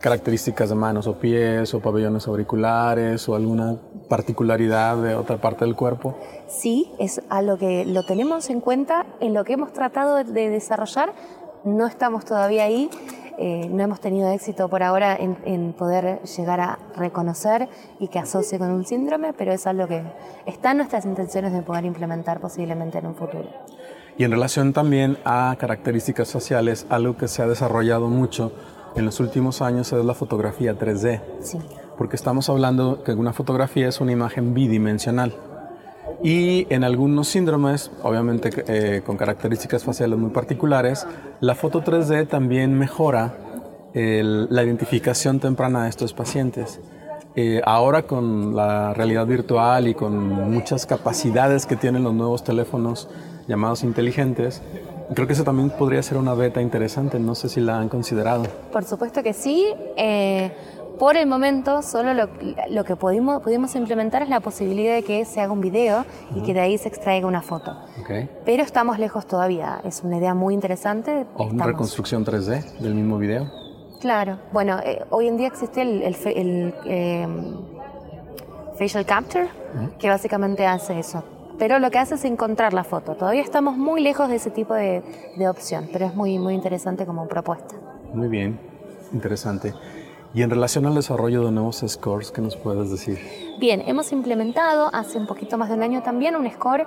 características 0.00 0.68
de 0.68 0.74
manos 0.74 1.06
o 1.06 1.18
pies 1.18 1.72
o 1.74 1.80
pabellones 1.80 2.26
auriculares 2.26 3.28
o 3.28 3.36
alguna 3.36 3.76
particularidad 4.08 4.96
de 4.96 5.14
otra 5.14 5.38
parte 5.38 5.64
del 5.64 5.76
cuerpo? 5.76 6.16
Sí, 6.48 6.92
es 6.98 7.22
a 7.28 7.40
lo 7.40 7.56
que 7.56 7.84
lo 7.84 8.04
tenemos 8.04 8.50
en 8.50 8.60
cuenta, 8.60 9.06
en 9.20 9.32
lo 9.32 9.44
que 9.44 9.54
hemos 9.54 9.72
tratado 9.72 10.16
de 10.24 10.50
desarrollar, 10.50 11.12
no 11.64 11.86
estamos 11.86 12.24
todavía 12.24 12.64
ahí, 12.64 12.90
eh, 13.38 13.68
no 13.70 13.82
hemos 13.82 14.00
tenido 14.00 14.30
éxito 14.30 14.68
por 14.68 14.82
ahora 14.82 15.16
en, 15.16 15.72
poder 15.72 16.20
llegar 16.22 16.60
a 16.60 16.78
reconocer 16.96 17.68
y 17.98 18.08
que 18.08 18.18
asocie 18.18 18.58
con 18.58 18.70
un 18.70 18.84
síndrome, 18.84 19.32
pero 19.32 19.52
es 19.52 19.66
algo 19.66 19.86
que 19.88 20.02
está 20.46 20.72
en 20.72 20.78
nuestras 20.78 21.06
intenciones 21.06 21.52
de 21.52 21.62
poder 21.62 21.84
implementar 21.84 22.40
posiblemente 22.40 22.98
en 22.98 23.06
un 23.06 23.14
futuro. 23.14 23.48
Y 24.18 24.24
en 24.24 24.30
relación 24.30 24.72
también 24.72 25.18
a 25.24 25.56
características 25.58 26.32
faciales, 26.32 26.86
algo 26.90 27.16
que 27.16 27.28
se 27.28 27.42
ha 27.42 27.46
desarrollado 27.46 28.08
mucho 28.08 28.52
en 28.94 29.04
los 29.04 29.20
últimos 29.20 29.62
años 29.62 29.92
es 29.92 30.04
la 30.04 30.14
fotografía 30.14 30.78
3D. 30.78 31.20
Sí. 31.40 31.58
Porque 31.96 32.16
estamos 32.16 32.48
hablando 32.48 33.02
que 33.04 33.12
una 33.12 33.32
fotografía 33.32 33.88
es 33.88 34.00
una 34.00 34.12
imagen 34.12 34.54
bidimensional. 34.54 35.34
Y 36.22 36.66
en 36.70 36.84
algunos 36.84 37.28
síndromes, 37.28 37.90
obviamente 38.02 38.50
eh, 38.68 39.02
con 39.02 39.16
características 39.16 39.82
faciales 39.82 40.18
muy 40.18 40.30
particulares, 40.30 41.06
la 41.40 41.54
foto 41.54 41.82
3D 41.82 42.28
también 42.28 42.78
mejora 42.78 43.34
la 43.94 44.62
identificación 44.62 45.38
temprana 45.38 45.84
de 45.84 45.90
estos 45.90 46.14
pacientes. 46.14 46.80
Eh, 47.34 47.60
ahora 47.64 48.02
con 48.02 48.54
la 48.54 48.94
realidad 48.94 49.26
virtual 49.26 49.88
y 49.88 49.94
con 49.94 50.50
muchas 50.50 50.86
capacidades 50.86 51.66
que 51.66 51.76
tienen 51.76 52.02
los 52.02 52.14
nuevos 52.14 52.44
teléfonos 52.44 53.08
llamados 53.48 53.82
inteligentes, 53.84 54.62
Creo 55.14 55.26
que 55.26 55.34
eso 55.34 55.44
también 55.44 55.68
podría 55.70 56.02
ser 56.02 56.16
una 56.16 56.32
beta 56.32 56.62
interesante, 56.62 57.18
no 57.18 57.34
sé 57.34 57.48
si 57.48 57.60
la 57.60 57.78
han 57.78 57.88
considerado. 57.88 58.44
Por 58.72 58.84
supuesto 58.84 59.22
que 59.22 59.32
sí. 59.34 59.66
Eh, 59.96 60.50
Por 60.98 61.16
el 61.16 61.26
momento, 61.26 61.82
solo 61.82 62.14
lo, 62.14 62.28
lo 62.70 62.84
que 62.84 62.96
pudimos, 62.96 63.42
pudimos 63.42 63.74
implementar 63.74 64.22
es 64.22 64.28
la 64.28 64.40
posibilidad 64.40 64.94
de 64.94 65.02
que 65.02 65.24
se 65.24 65.40
haga 65.40 65.52
un 65.52 65.60
video 65.60 66.04
y 66.34 66.42
que 66.42 66.54
de 66.54 66.60
ahí 66.60 66.78
se 66.78 66.88
extraiga 66.88 67.26
una 67.26 67.42
foto. 67.42 67.72
Ok. 68.00 68.10
Pero 68.44 68.62
estamos 68.62 68.98
lejos 68.98 69.26
todavía. 69.26 69.80
Es 69.84 70.02
una 70.04 70.18
idea 70.18 70.34
muy 70.34 70.54
interesante. 70.54 71.26
O 71.34 71.44
una 71.44 71.66
reconstrucción 71.66 72.24
3D 72.24 72.78
del 72.78 72.94
mismo 72.94 73.18
video. 73.18 73.50
Claro. 74.00 74.38
Bueno, 74.52 74.78
eh, 74.84 75.04
hoy 75.10 75.28
en 75.28 75.36
día 75.36 75.48
existe 75.48 75.82
el, 75.82 76.02
el 76.02 76.16
el, 76.26 76.74
eh, 76.86 77.26
facial 78.78 79.04
capture, 79.04 79.48
que 79.98 80.08
básicamente 80.08 80.66
hace 80.66 80.98
eso. 80.98 81.22
Pero 81.62 81.78
lo 81.78 81.92
que 81.92 81.98
hace 82.00 82.16
es 82.16 82.24
encontrar 82.24 82.74
la 82.74 82.82
foto. 82.82 83.14
Todavía 83.14 83.40
estamos 83.40 83.76
muy 83.76 84.00
lejos 84.00 84.28
de 84.28 84.34
ese 84.34 84.50
tipo 84.50 84.74
de, 84.74 85.00
de 85.36 85.48
opción, 85.48 85.88
pero 85.92 86.06
es 86.06 86.14
muy, 86.16 86.36
muy 86.36 86.54
interesante 86.54 87.06
como 87.06 87.28
propuesta. 87.28 87.76
Muy 88.12 88.26
bien, 88.26 88.58
interesante. 89.12 89.72
Y 90.34 90.40
en 90.42 90.48
relación 90.48 90.86
al 90.86 90.94
desarrollo 90.94 91.44
de 91.44 91.52
nuevos 91.52 91.84
scores, 91.86 92.30
¿qué 92.30 92.40
nos 92.40 92.56
puedes 92.56 92.90
decir? 92.90 93.18
Bien, 93.58 93.82
hemos 93.86 94.12
implementado 94.12 94.88
hace 94.94 95.18
un 95.18 95.26
poquito 95.26 95.58
más 95.58 95.68
de 95.68 95.74
un 95.74 95.82
año 95.82 96.02
también 96.02 96.36
un 96.36 96.50
score. 96.50 96.86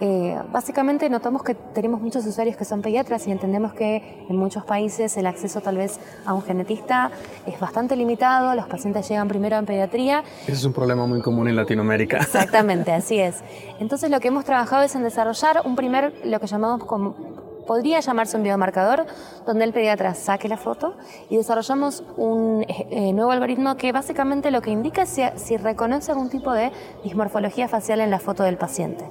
Eh, 0.00 0.38
básicamente 0.52 1.10
notamos 1.10 1.42
que 1.42 1.54
tenemos 1.54 2.00
muchos 2.00 2.24
usuarios 2.24 2.56
que 2.56 2.64
son 2.64 2.82
pediatras 2.82 3.26
y 3.26 3.32
entendemos 3.32 3.74
que 3.74 4.24
en 4.28 4.36
muchos 4.36 4.64
países 4.64 5.16
el 5.16 5.26
acceso 5.26 5.60
tal 5.60 5.76
vez 5.76 5.98
a 6.24 6.34
un 6.34 6.42
genetista 6.42 7.10
es 7.46 7.58
bastante 7.58 7.96
limitado, 7.96 8.54
los 8.54 8.66
pacientes 8.66 9.08
llegan 9.08 9.26
primero 9.26 9.56
en 9.56 9.66
pediatría 9.66 10.22
Ese 10.42 10.52
es 10.52 10.64
un 10.64 10.72
problema 10.72 11.04
muy 11.06 11.20
común 11.20 11.48
en 11.48 11.56
Latinoamérica. 11.56 12.18
Exactamente, 12.18 12.92
así 12.92 13.18
es. 13.18 13.42
Entonces 13.80 14.08
lo 14.08 14.20
que 14.20 14.28
hemos 14.28 14.44
trabajado 14.44 14.84
es 14.84 14.94
en 14.94 15.02
desarrollar 15.02 15.62
un 15.64 15.74
primer, 15.74 16.14
lo 16.24 16.38
que 16.38 16.46
llamamos 16.46 16.84
como, 16.84 17.16
podría 17.66 18.00
llamarse 18.00 18.36
un 18.36 18.42
biomarcador, 18.42 19.06
donde 19.46 19.64
el 19.64 19.72
pediatra 19.72 20.14
saque 20.14 20.48
la 20.48 20.56
foto 20.56 20.94
y 21.30 21.36
desarrollamos 21.36 22.04
un 22.16 22.64
eh, 22.68 23.12
nuevo 23.12 23.30
algoritmo 23.30 23.76
que 23.76 23.92
básicamente 23.92 24.50
lo 24.50 24.62
que 24.62 24.70
indica 24.70 25.02
es 25.02 25.08
si, 25.08 25.22
si 25.36 25.56
reconoce 25.56 26.12
algún 26.12 26.30
tipo 26.30 26.52
de 26.52 26.72
dismorfología 27.02 27.68
facial 27.68 28.00
en 28.00 28.10
la 28.10 28.18
foto 28.18 28.42
del 28.42 28.56
paciente. 28.56 29.04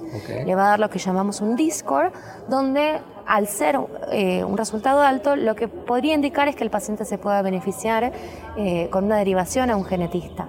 Le 0.44 0.54
va 0.54 0.66
a 0.66 0.68
dar 0.70 0.80
lo 0.80 0.90
que 0.90 0.98
llamamos 0.98 1.40
un 1.40 1.56
D-score, 1.56 2.12
donde 2.48 3.00
al 3.26 3.46
ser 3.46 3.78
eh, 4.12 4.44
un 4.44 4.56
resultado 4.56 5.00
alto, 5.00 5.36
lo 5.36 5.54
que 5.54 5.68
podría 5.68 6.14
indicar 6.14 6.48
es 6.48 6.56
que 6.56 6.64
el 6.64 6.70
paciente 6.70 7.04
se 7.04 7.18
pueda 7.18 7.42
beneficiar 7.42 8.12
eh, 8.56 8.88
con 8.90 9.04
una 9.04 9.16
derivación 9.16 9.70
a 9.70 9.76
un 9.76 9.84
genetista. 9.84 10.48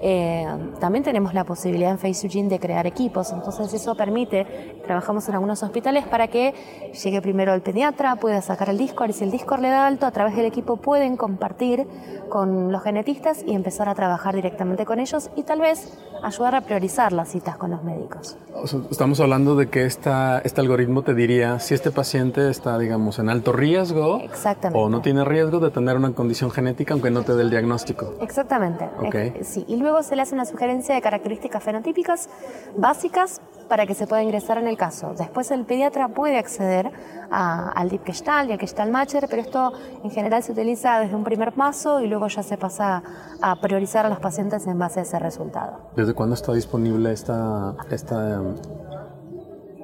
Eh, 0.00 0.46
también 0.80 1.04
tenemos 1.04 1.34
la 1.34 1.44
posibilidad 1.44 1.90
en 1.90 1.98
FaceUgene 1.98 2.48
de 2.48 2.58
crear 2.58 2.86
equipos, 2.86 3.32
entonces 3.32 3.72
eso 3.74 3.94
permite, 3.94 4.80
trabajamos 4.84 5.28
en 5.28 5.34
algunos 5.34 5.62
hospitales 5.62 6.06
para 6.06 6.28
que 6.28 6.54
llegue 7.02 7.20
primero 7.20 7.52
el 7.54 7.62
pediatra, 7.62 8.16
pueda 8.16 8.40
sacar 8.42 8.68
el 8.70 8.78
Discord 8.78 9.10
y 9.10 9.12
si 9.12 9.24
el 9.24 9.30
Discord 9.30 9.60
le 9.60 9.70
da 9.70 9.86
alto, 9.86 10.06
a 10.06 10.10
través 10.10 10.36
del 10.36 10.46
equipo 10.46 10.76
pueden 10.76 11.16
compartir 11.16 11.86
con 12.28 12.70
los 12.70 12.82
genetistas 12.82 13.42
y 13.46 13.54
empezar 13.54 13.88
a 13.88 13.94
trabajar 13.94 14.34
directamente 14.34 14.84
con 14.84 15.00
ellos 15.00 15.30
y 15.34 15.42
tal 15.42 15.60
vez 15.60 15.98
ayudar 16.22 16.54
a 16.54 16.60
priorizar 16.60 17.12
las 17.12 17.28
citas 17.30 17.56
con 17.56 17.70
los 17.70 17.82
médicos. 17.82 18.36
O 18.54 18.66
sea, 18.66 18.80
Estamos 18.90 19.20
hablando 19.20 19.56
de 19.56 19.68
que 19.68 19.86
esta, 19.86 20.40
este 20.40 20.60
algoritmo 20.60 21.02
te 21.02 21.14
diría 21.14 21.58
si 21.60 21.74
este 21.74 21.90
paciente 21.90 22.50
está, 22.50 22.78
digamos, 22.78 23.18
en 23.18 23.28
alto 23.28 23.52
riesgo 23.52 24.18
Exactamente. 24.18 24.78
o 24.78 24.88
no 24.88 25.00
tiene 25.00 25.24
riesgo 25.24 25.60
de 25.60 25.70
tener 25.70 25.96
una 25.96 26.12
condición 26.12 26.50
genética 26.50 26.94
aunque 26.94 27.10
no 27.10 27.22
te 27.22 27.34
dé 27.34 27.42
el 27.42 27.50
diagnóstico. 27.50 28.14
Exactamente. 28.20 28.88
Ok. 29.00 29.14
Eh, 29.14 29.40
sí. 29.42 29.64
Y 29.68 29.76
luego 29.76 29.87
se 30.02 30.16
le 30.16 30.22
hace 30.22 30.34
una 30.34 30.44
sugerencia 30.44 30.94
de 30.94 31.00
características 31.00 31.62
fenotípicas 31.62 32.28
básicas 32.76 33.40
para 33.68 33.84
que 33.86 33.94
se 33.94 34.06
pueda 34.06 34.22
ingresar 34.22 34.58
en 34.58 34.66
el 34.66 34.76
caso. 34.76 35.14
Después 35.18 35.50
el 35.50 35.64
pediatra 35.64 36.08
puede 36.08 36.38
acceder 36.38 36.90
a- 37.30 37.70
al 37.72 37.88
Deep 37.90 38.04
Gestalt 38.06 38.48
y 38.48 38.52
al 38.54 38.58
Gestalt 38.58 38.90
Matcher, 38.90 39.26
pero 39.28 39.42
esto 39.42 39.72
en 40.02 40.10
general 40.10 40.42
se 40.42 40.52
utiliza 40.52 41.00
desde 41.00 41.14
un 41.14 41.24
primer 41.24 41.52
paso 41.52 42.00
y 42.00 42.06
luego 42.06 42.28
ya 42.28 42.42
se 42.42 42.56
pasa 42.56 43.02
a 43.42 43.56
priorizar 43.60 44.06
a 44.06 44.08
los 44.08 44.20
pacientes 44.20 44.66
en 44.66 44.78
base 44.78 45.00
a 45.00 45.02
ese 45.02 45.18
resultado. 45.18 45.90
¿Desde 45.96 46.14
cuándo 46.14 46.34
está 46.34 46.52
disponible 46.54 47.12
esta, 47.12 47.74
esta, 47.90 48.40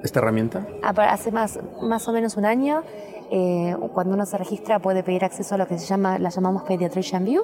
esta 0.03 0.19
herramienta? 0.21 0.67
Hace 0.83 1.31
más, 1.33 1.59
más 1.83 2.09
o 2.09 2.13
menos 2.13 2.37
un 2.37 2.47
año, 2.47 2.83
eh, 3.31 3.77
cuando 3.93 4.15
uno 4.15 4.27
se 4.27 4.37
registra 4.39 4.79
puede 4.79 5.03
pedir 5.03 5.25
acceso 5.25 5.55
a 5.55 5.59
lo 5.59 5.67
que 5.67 5.79
se 5.79 5.87
llama, 5.87 6.19
la 6.19 6.29
llamamos 6.31 6.63
Pediatrician 6.65 7.25
View, 7.25 7.43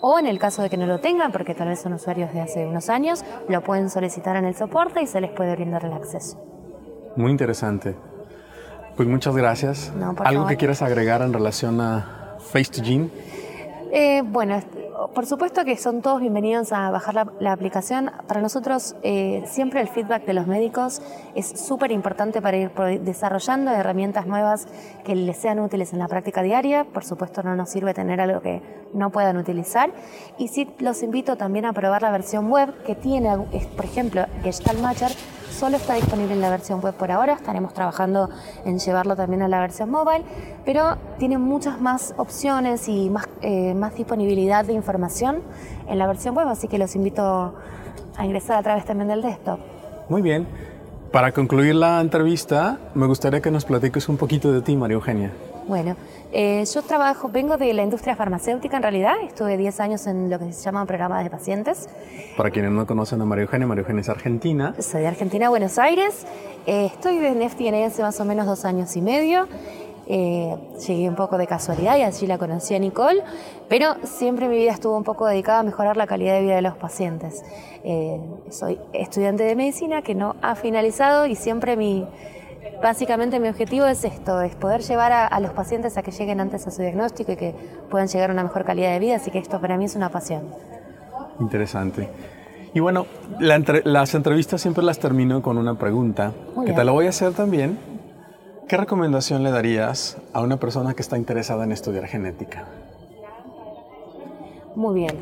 o 0.00 0.18
en 0.18 0.26
el 0.26 0.38
caso 0.38 0.62
de 0.62 0.70
que 0.70 0.76
no 0.76 0.86
lo 0.86 1.00
tengan, 1.00 1.32
porque 1.32 1.54
tal 1.54 1.68
vez 1.68 1.80
son 1.80 1.92
usuarios 1.94 2.32
de 2.32 2.40
hace 2.40 2.66
unos 2.66 2.88
años, 2.90 3.24
lo 3.48 3.62
pueden 3.62 3.90
solicitar 3.90 4.36
en 4.36 4.44
el 4.44 4.54
soporte 4.54 5.02
y 5.02 5.06
se 5.06 5.20
les 5.20 5.30
puede 5.30 5.54
brindar 5.54 5.84
el 5.84 5.92
acceso. 5.92 6.38
Muy 7.16 7.30
interesante. 7.30 7.94
Pues 8.96 9.08
muchas 9.08 9.34
gracias. 9.34 9.92
No, 9.96 10.10
¿Algo 10.10 10.22
favor. 10.22 10.48
que 10.48 10.56
quieras 10.56 10.82
agregar 10.82 11.22
en 11.22 11.32
relación 11.32 11.80
a 11.80 12.36
Face2Gene? 12.52 13.10
Eh, 13.92 14.22
bueno, 14.24 14.60
por 15.12 15.26
supuesto 15.26 15.64
que 15.64 15.76
son 15.76 16.02
todos 16.02 16.20
bienvenidos 16.20 16.72
a 16.72 16.90
bajar 16.90 17.14
la, 17.14 17.32
la 17.40 17.52
aplicación. 17.52 18.10
Para 18.26 18.40
nosotros 18.40 18.96
eh, 19.02 19.42
siempre 19.46 19.80
el 19.80 19.88
feedback 19.88 20.24
de 20.24 20.34
los 20.34 20.46
médicos 20.46 21.02
es 21.34 21.46
súper 21.46 21.90
importante 21.90 22.40
para 22.40 22.56
ir 22.56 22.70
desarrollando 23.00 23.70
herramientas 23.72 24.26
nuevas 24.26 24.66
que 25.04 25.14
les 25.14 25.36
sean 25.36 25.58
útiles 25.58 25.92
en 25.92 25.98
la 25.98 26.08
práctica 26.08 26.42
diaria. 26.42 26.84
Por 26.84 27.04
supuesto 27.04 27.42
no 27.42 27.56
nos 27.56 27.70
sirve 27.70 27.92
tener 27.92 28.20
algo 28.20 28.40
que 28.40 28.62
no 28.94 29.10
puedan 29.10 29.36
utilizar. 29.36 29.90
Y 30.38 30.48
sí 30.48 30.68
los 30.78 31.02
invito 31.02 31.36
también 31.36 31.66
a 31.66 31.72
probar 31.72 32.02
la 32.02 32.10
versión 32.10 32.50
web 32.50 32.72
que 32.84 32.94
tiene, 32.94 33.36
por 33.76 33.84
ejemplo, 33.84 34.24
Gestalt 34.42 34.80
Matcher 34.80 35.10
Solo 35.58 35.76
está 35.76 35.94
disponible 35.94 36.34
en 36.34 36.40
la 36.40 36.50
versión 36.50 36.80
web 36.80 36.94
por 36.94 37.12
ahora, 37.12 37.34
estaremos 37.34 37.72
trabajando 37.72 38.28
en 38.64 38.80
llevarlo 38.80 39.14
también 39.14 39.40
a 39.40 39.46
la 39.46 39.60
versión 39.60 39.88
mobile, 39.88 40.24
pero 40.64 40.96
tiene 41.16 41.38
muchas 41.38 41.80
más 41.80 42.12
opciones 42.16 42.88
y 42.88 43.08
más, 43.08 43.28
eh, 43.40 43.72
más 43.72 43.94
disponibilidad 43.94 44.64
de 44.64 44.72
información 44.72 45.42
en 45.86 45.98
la 45.98 46.08
versión 46.08 46.34
web, 46.34 46.48
así 46.48 46.66
que 46.66 46.76
los 46.76 46.96
invito 46.96 47.54
a 48.16 48.24
ingresar 48.24 48.58
a 48.58 48.62
través 48.64 48.84
también 48.84 49.06
del 49.06 49.22
desktop. 49.22 49.60
Muy 50.08 50.22
bien. 50.22 50.48
Para 51.12 51.30
concluir 51.30 51.76
la 51.76 52.00
entrevista, 52.00 52.78
me 52.94 53.06
gustaría 53.06 53.40
que 53.40 53.52
nos 53.52 53.64
platiques 53.64 54.08
un 54.08 54.16
poquito 54.16 54.52
de 54.52 54.60
ti, 54.60 54.74
María 54.74 54.96
Eugenia. 54.96 55.30
Bueno, 55.66 55.96
eh, 56.30 56.64
yo 56.72 56.82
trabajo, 56.82 57.30
vengo 57.30 57.56
de 57.56 57.72
la 57.72 57.82
industria 57.82 58.14
farmacéutica 58.16 58.76
en 58.76 58.82
realidad, 58.82 59.14
estuve 59.26 59.56
10 59.56 59.80
años 59.80 60.06
en 60.06 60.28
lo 60.28 60.38
que 60.38 60.52
se 60.52 60.62
llama 60.62 60.84
programa 60.84 61.22
de 61.22 61.30
pacientes. 61.30 61.88
Para 62.36 62.50
quienes 62.50 62.70
no 62.70 62.86
conocen 62.86 63.20
a 63.22 63.24
María 63.24 63.44
Eugenia, 63.44 63.66
María 63.66 63.80
Eugenia 63.80 64.02
es 64.02 64.08
argentina. 64.10 64.74
Soy 64.78 65.00
de 65.00 65.08
Argentina, 65.08 65.48
Buenos 65.48 65.78
Aires. 65.78 66.26
Eh, 66.66 66.86
estoy 66.86 67.16
en 67.16 67.48
FTNA 67.48 67.86
hace 67.86 68.02
más 68.02 68.20
o 68.20 68.24
menos 68.26 68.46
dos 68.46 68.66
años 68.66 68.94
y 68.96 69.00
medio. 69.00 69.48
Eh, 70.06 70.54
llegué 70.86 71.08
un 71.08 71.14
poco 71.14 71.38
de 71.38 71.46
casualidad 71.46 71.96
y 71.96 72.02
allí 72.02 72.26
la 72.26 72.36
conocí 72.36 72.74
a 72.74 72.78
Nicole, 72.78 73.22
pero 73.68 73.94
siempre 74.02 74.48
mi 74.48 74.56
vida 74.56 74.72
estuvo 74.72 74.96
un 74.98 75.04
poco 75.04 75.26
dedicada 75.26 75.60
a 75.60 75.62
mejorar 75.62 75.96
la 75.96 76.06
calidad 76.06 76.34
de 76.34 76.42
vida 76.42 76.56
de 76.56 76.62
los 76.62 76.76
pacientes. 76.76 77.42
Eh, 77.84 78.20
soy 78.50 78.78
estudiante 78.92 79.44
de 79.44 79.56
medicina 79.56 80.02
que 80.02 80.14
no 80.14 80.36
ha 80.42 80.56
finalizado 80.56 81.24
y 81.24 81.36
siempre 81.36 81.76
mi, 81.76 82.06
básicamente 82.84 83.40
mi 83.40 83.48
objetivo 83.48 83.86
es 83.86 84.04
esto, 84.04 84.40
es 84.42 84.54
poder 84.54 84.82
llevar 84.82 85.10
a, 85.10 85.26
a 85.26 85.40
los 85.40 85.52
pacientes 85.52 85.96
a 85.96 86.02
que 86.02 86.10
lleguen 86.12 86.38
antes 86.38 86.66
a 86.66 86.70
su 86.70 86.82
diagnóstico 86.82 87.32
y 87.32 87.36
que 87.36 87.54
puedan 87.90 88.06
llegar 88.08 88.28
a 88.30 88.32
una 88.34 88.42
mejor 88.44 88.64
calidad 88.64 88.92
de 88.92 88.98
vida, 88.98 89.16
así 89.16 89.30
que 89.30 89.38
esto 89.38 89.58
para 89.60 89.76
mí 89.78 89.86
es 89.86 89.96
una 89.96 90.10
pasión. 90.10 90.42
Interesante. 91.40 92.10
Y 92.74 92.80
bueno, 92.80 93.06
la 93.40 93.54
entre- 93.54 93.82
las 93.84 94.14
entrevistas 94.14 94.60
siempre 94.60 94.84
las 94.84 94.98
termino 94.98 95.40
con 95.42 95.56
una 95.58 95.76
pregunta, 95.78 96.32
Muy 96.54 96.66
que 96.66 96.72
te 96.74 96.84
la 96.84 96.92
voy 96.92 97.06
a 97.06 97.08
hacer 97.08 97.32
también. 97.32 97.78
¿Qué 98.68 98.76
recomendación 98.76 99.42
le 99.42 99.50
darías 99.50 100.16
a 100.32 100.42
una 100.42 100.58
persona 100.58 100.92
que 100.94 101.02
está 101.02 101.16
interesada 101.16 101.64
en 101.64 101.72
estudiar 101.72 102.06
genética? 102.06 102.64
Muy 104.74 104.94
bien. 104.94 105.16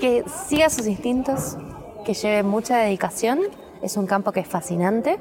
Que 0.00 0.24
siga 0.48 0.70
sus 0.70 0.86
instintos, 0.86 1.56
que 2.04 2.14
lleve 2.14 2.42
mucha 2.42 2.78
dedicación. 2.78 3.40
Es 3.82 3.96
un 3.96 4.06
campo 4.06 4.32
que 4.32 4.40
es 4.40 4.48
fascinante 4.48 5.18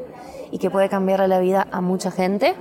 y 0.51 0.57
que 0.57 0.69
puede 0.69 0.89
cambiarle 0.89 1.27
la 1.27 1.39
vida 1.39 1.67
a 1.71 1.81
mucha 1.81 2.11
gente. 2.11 2.55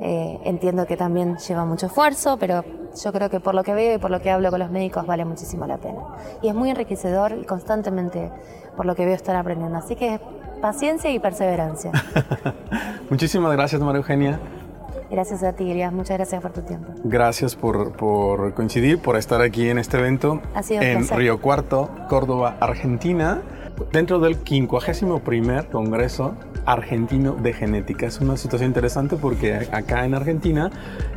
Eh, 0.00 0.40
entiendo 0.44 0.86
que 0.86 0.96
también 0.96 1.36
lleva 1.36 1.64
mucho 1.66 1.86
esfuerzo, 1.86 2.38
pero 2.38 2.64
yo 3.02 3.12
creo 3.12 3.28
que 3.28 3.38
por 3.38 3.54
lo 3.54 3.62
que 3.62 3.74
veo 3.74 3.96
y 3.96 3.98
por 3.98 4.10
lo 4.10 4.20
que 4.20 4.30
hablo 4.30 4.50
con 4.50 4.58
los 4.58 4.70
médicos 4.70 5.06
vale 5.06 5.24
muchísimo 5.24 5.66
la 5.66 5.78
pena. 5.78 6.00
Y 6.42 6.48
es 6.48 6.54
muy 6.54 6.70
enriquecedor 6.70 7.32
y 7.40 7.44
constantemente, 7.44 8.30
por 8.76 8.86
lo 8.86 8.94
que 8.94 9.04
veo, 9.04 9.14
están 9.14 9.36
aprendiendo. 9.36 9.76
Así 9.76 9.96
que 9.96 10.18
paciencia 10.62 11.10
y 11.10 11.18
perseverancia. 11.18 11.92
Muchísimas 13.10 13.52
gracias, 13.52 13.80
María 13.80 13.98
Eugenia. 13.98 14.40
Gracias 15.10 15.42
a 15.42 15.52
ti, 15.54 15.70
Elias. 15.70 15.92
Muchas 15.92 16.16
gracias 16.16 16.40
por 16.40 16.52
tu 16.52 16.62
tiempo. 16.62 16.92
Gracias 17.04 17.56
por, 17.56 17.92
por 17.92 18.54
coincidir, 18.54 18.98
por 18.98 19.16
estar 19.16 19.42
aquí 19.42 19.68
en 19.68 19.78
este 19.78 19.98
evento 19.98 20.40
Ha 20.54 20.62
sido 20.62 20.82
en 20.82 20.98
placer. 20.98 21.18
Río 21.18 21.40
Cuarto, 21.40 21.90
Córdoba, 22.08 22.56
Argentina, 22.60 23.42
dentro 23.92 24.20
del 24.20 24.36
51 24.36 25.20
Congreso 25.70 26.34
Argentino 26.66 27.34
de 27.34 27.52
Genética. 27.52 28.06
Es 28.06 28.20
una 28.20 28.36
situación 28.36 28.68
interesante 28.68 29.16
porque 29.16 29.68
acá 29.72 30.04
en 30.04 30.14
Argentina 30.14 30.70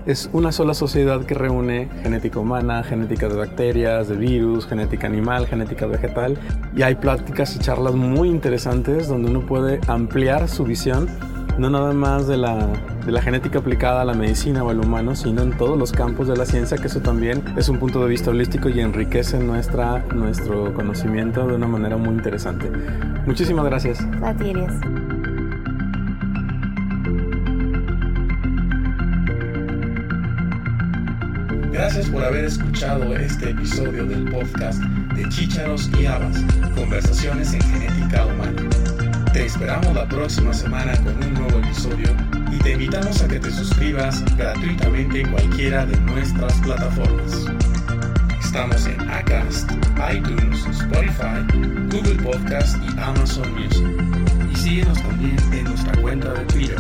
es 0.06 0.30
una 0.34 0.52
sola 0.52 0.74
sociedad 0.74 1.26
que 1.26 1.34
reúne 1.34 1.90
genética 2.02 2.40
humana, 2.40 2.84
genética 2.84 3.28
de 3.28 3.36
bacterias, 3.36 4.08
de 4.08 4.16
virus, 4.16 4.66
genética 4.66 5.08
animal, 5.08 5.46
genética 5.48 5.86
vegetal 5.86 6.40
y 6.76 6.82
hay 6.82 6.96
pláticas 6.96 7.56
y 7.56 7.60
charlas 7.60 7.94
muy 7.94 8.30
interesantes 8.30 9.08
donde 9.08 9.30
uno 9.30 9.46
puede 9.46 9.80
ampliar 9.88 10.48
su 10.48 10.64
visión 10.64 11.08
no 11.58 11.70
nada 11.70 11.94
más 11.94 12.28
de 12.28 12.38
la, 12.38 12.68
de 13.06 13.12
la 13.12 13.22
genética 13.22 13.60
aplicada 13.60 14.02
a 14.02 14.06
la 14.06 14.14
medicina 14.14 14.64
o 14.64 14.70
al 14.70 14.80
humano, 14.80 15.16
sino 15.16 15.42
en 15.42 15.58
todos 15.58 15.78
los 15.78 15.92
campos 15.92 16.28
de 16.28 16.36
la 16.36 16.46
ciencia, 16.46 16.78
que 16.78 16.88
eso 16.88 17.00
también 17.00 17.44
es 17.58 17.70
un 17.70 17.78
punto 17.78 18.02
de 18.04 18.10
vista 18.10 18.32
holístico 18.32 18.70
y 18.70 18.80
enriquece 18.80 19.40
nuestra, 19.40 20.04
nuestro 20.14 20.74
conocimiento 20.74 21.48
de 21.48 21.56
una 21.56 21.68
manera 21.68 21.98
muy 21.98 22.16
interesante. 22.16 22.72
Muchísimas 23.26 23.66
gracias. 23.66 24.00
A 24.22 24.34
Gracias 31.72 32.08
por 32.10 32.24
haber 32.24 32.46
escuchado 32.46 33.16
este 33.16 33.50
episodio 33.50 34.06
del 34.06 34.30
podcast 34.32 34.82
de 35.16 35.28
Chícharos 35.30 35.90
y 36.00 36.06
Habas, 36.06 36.38
Conversaciones 36.76 37.54
en 37.54 37.62
Genética 37.62 38.26
Humana. 38.28 38.83
Te 39.34 39.48
esperamos 39.48 39.96
la 39.96 40.08
próxima 40.08 40.54
semana 40.54 40.96
con 40.98 41.16
un 41.24 41.34
nuevo 41.34 41.58
episodio 41.58 42.16
y 42.52 42.60
te 42.60 42.74
invitamos 42.74 43.20
a 43.24 43.28
que 43.28 43.40
te 43.40 43.50
suscribas 43.50 44.24
gratuitamente 44.38 45.22
en 45.22 45.32
cualquiera 45.32 45.88
de 45.88 46.00
nuestras 46.02 46.54
plataformas. 46.62 47.48
Estamos 48.40 48.86
en 48.86 49.02
Acast, 49.10 49.72
iTunes, 50.14 50.64
Spotify, 50.68 51.42
Google 51.90 52.22
Podcast 52.22 52.78
y 52.84 53.00
Amazon 53.00 53.52
Music. 53.56 53.88
Y 54.52 54.56
síguenos 54.56 55.02
también 55.02 55.36
en 55.52 55.64
nuestra 55.64 56.00
cuenta 56.00 56.32
de 56.32 56.46
Twitter, 56.46 56.78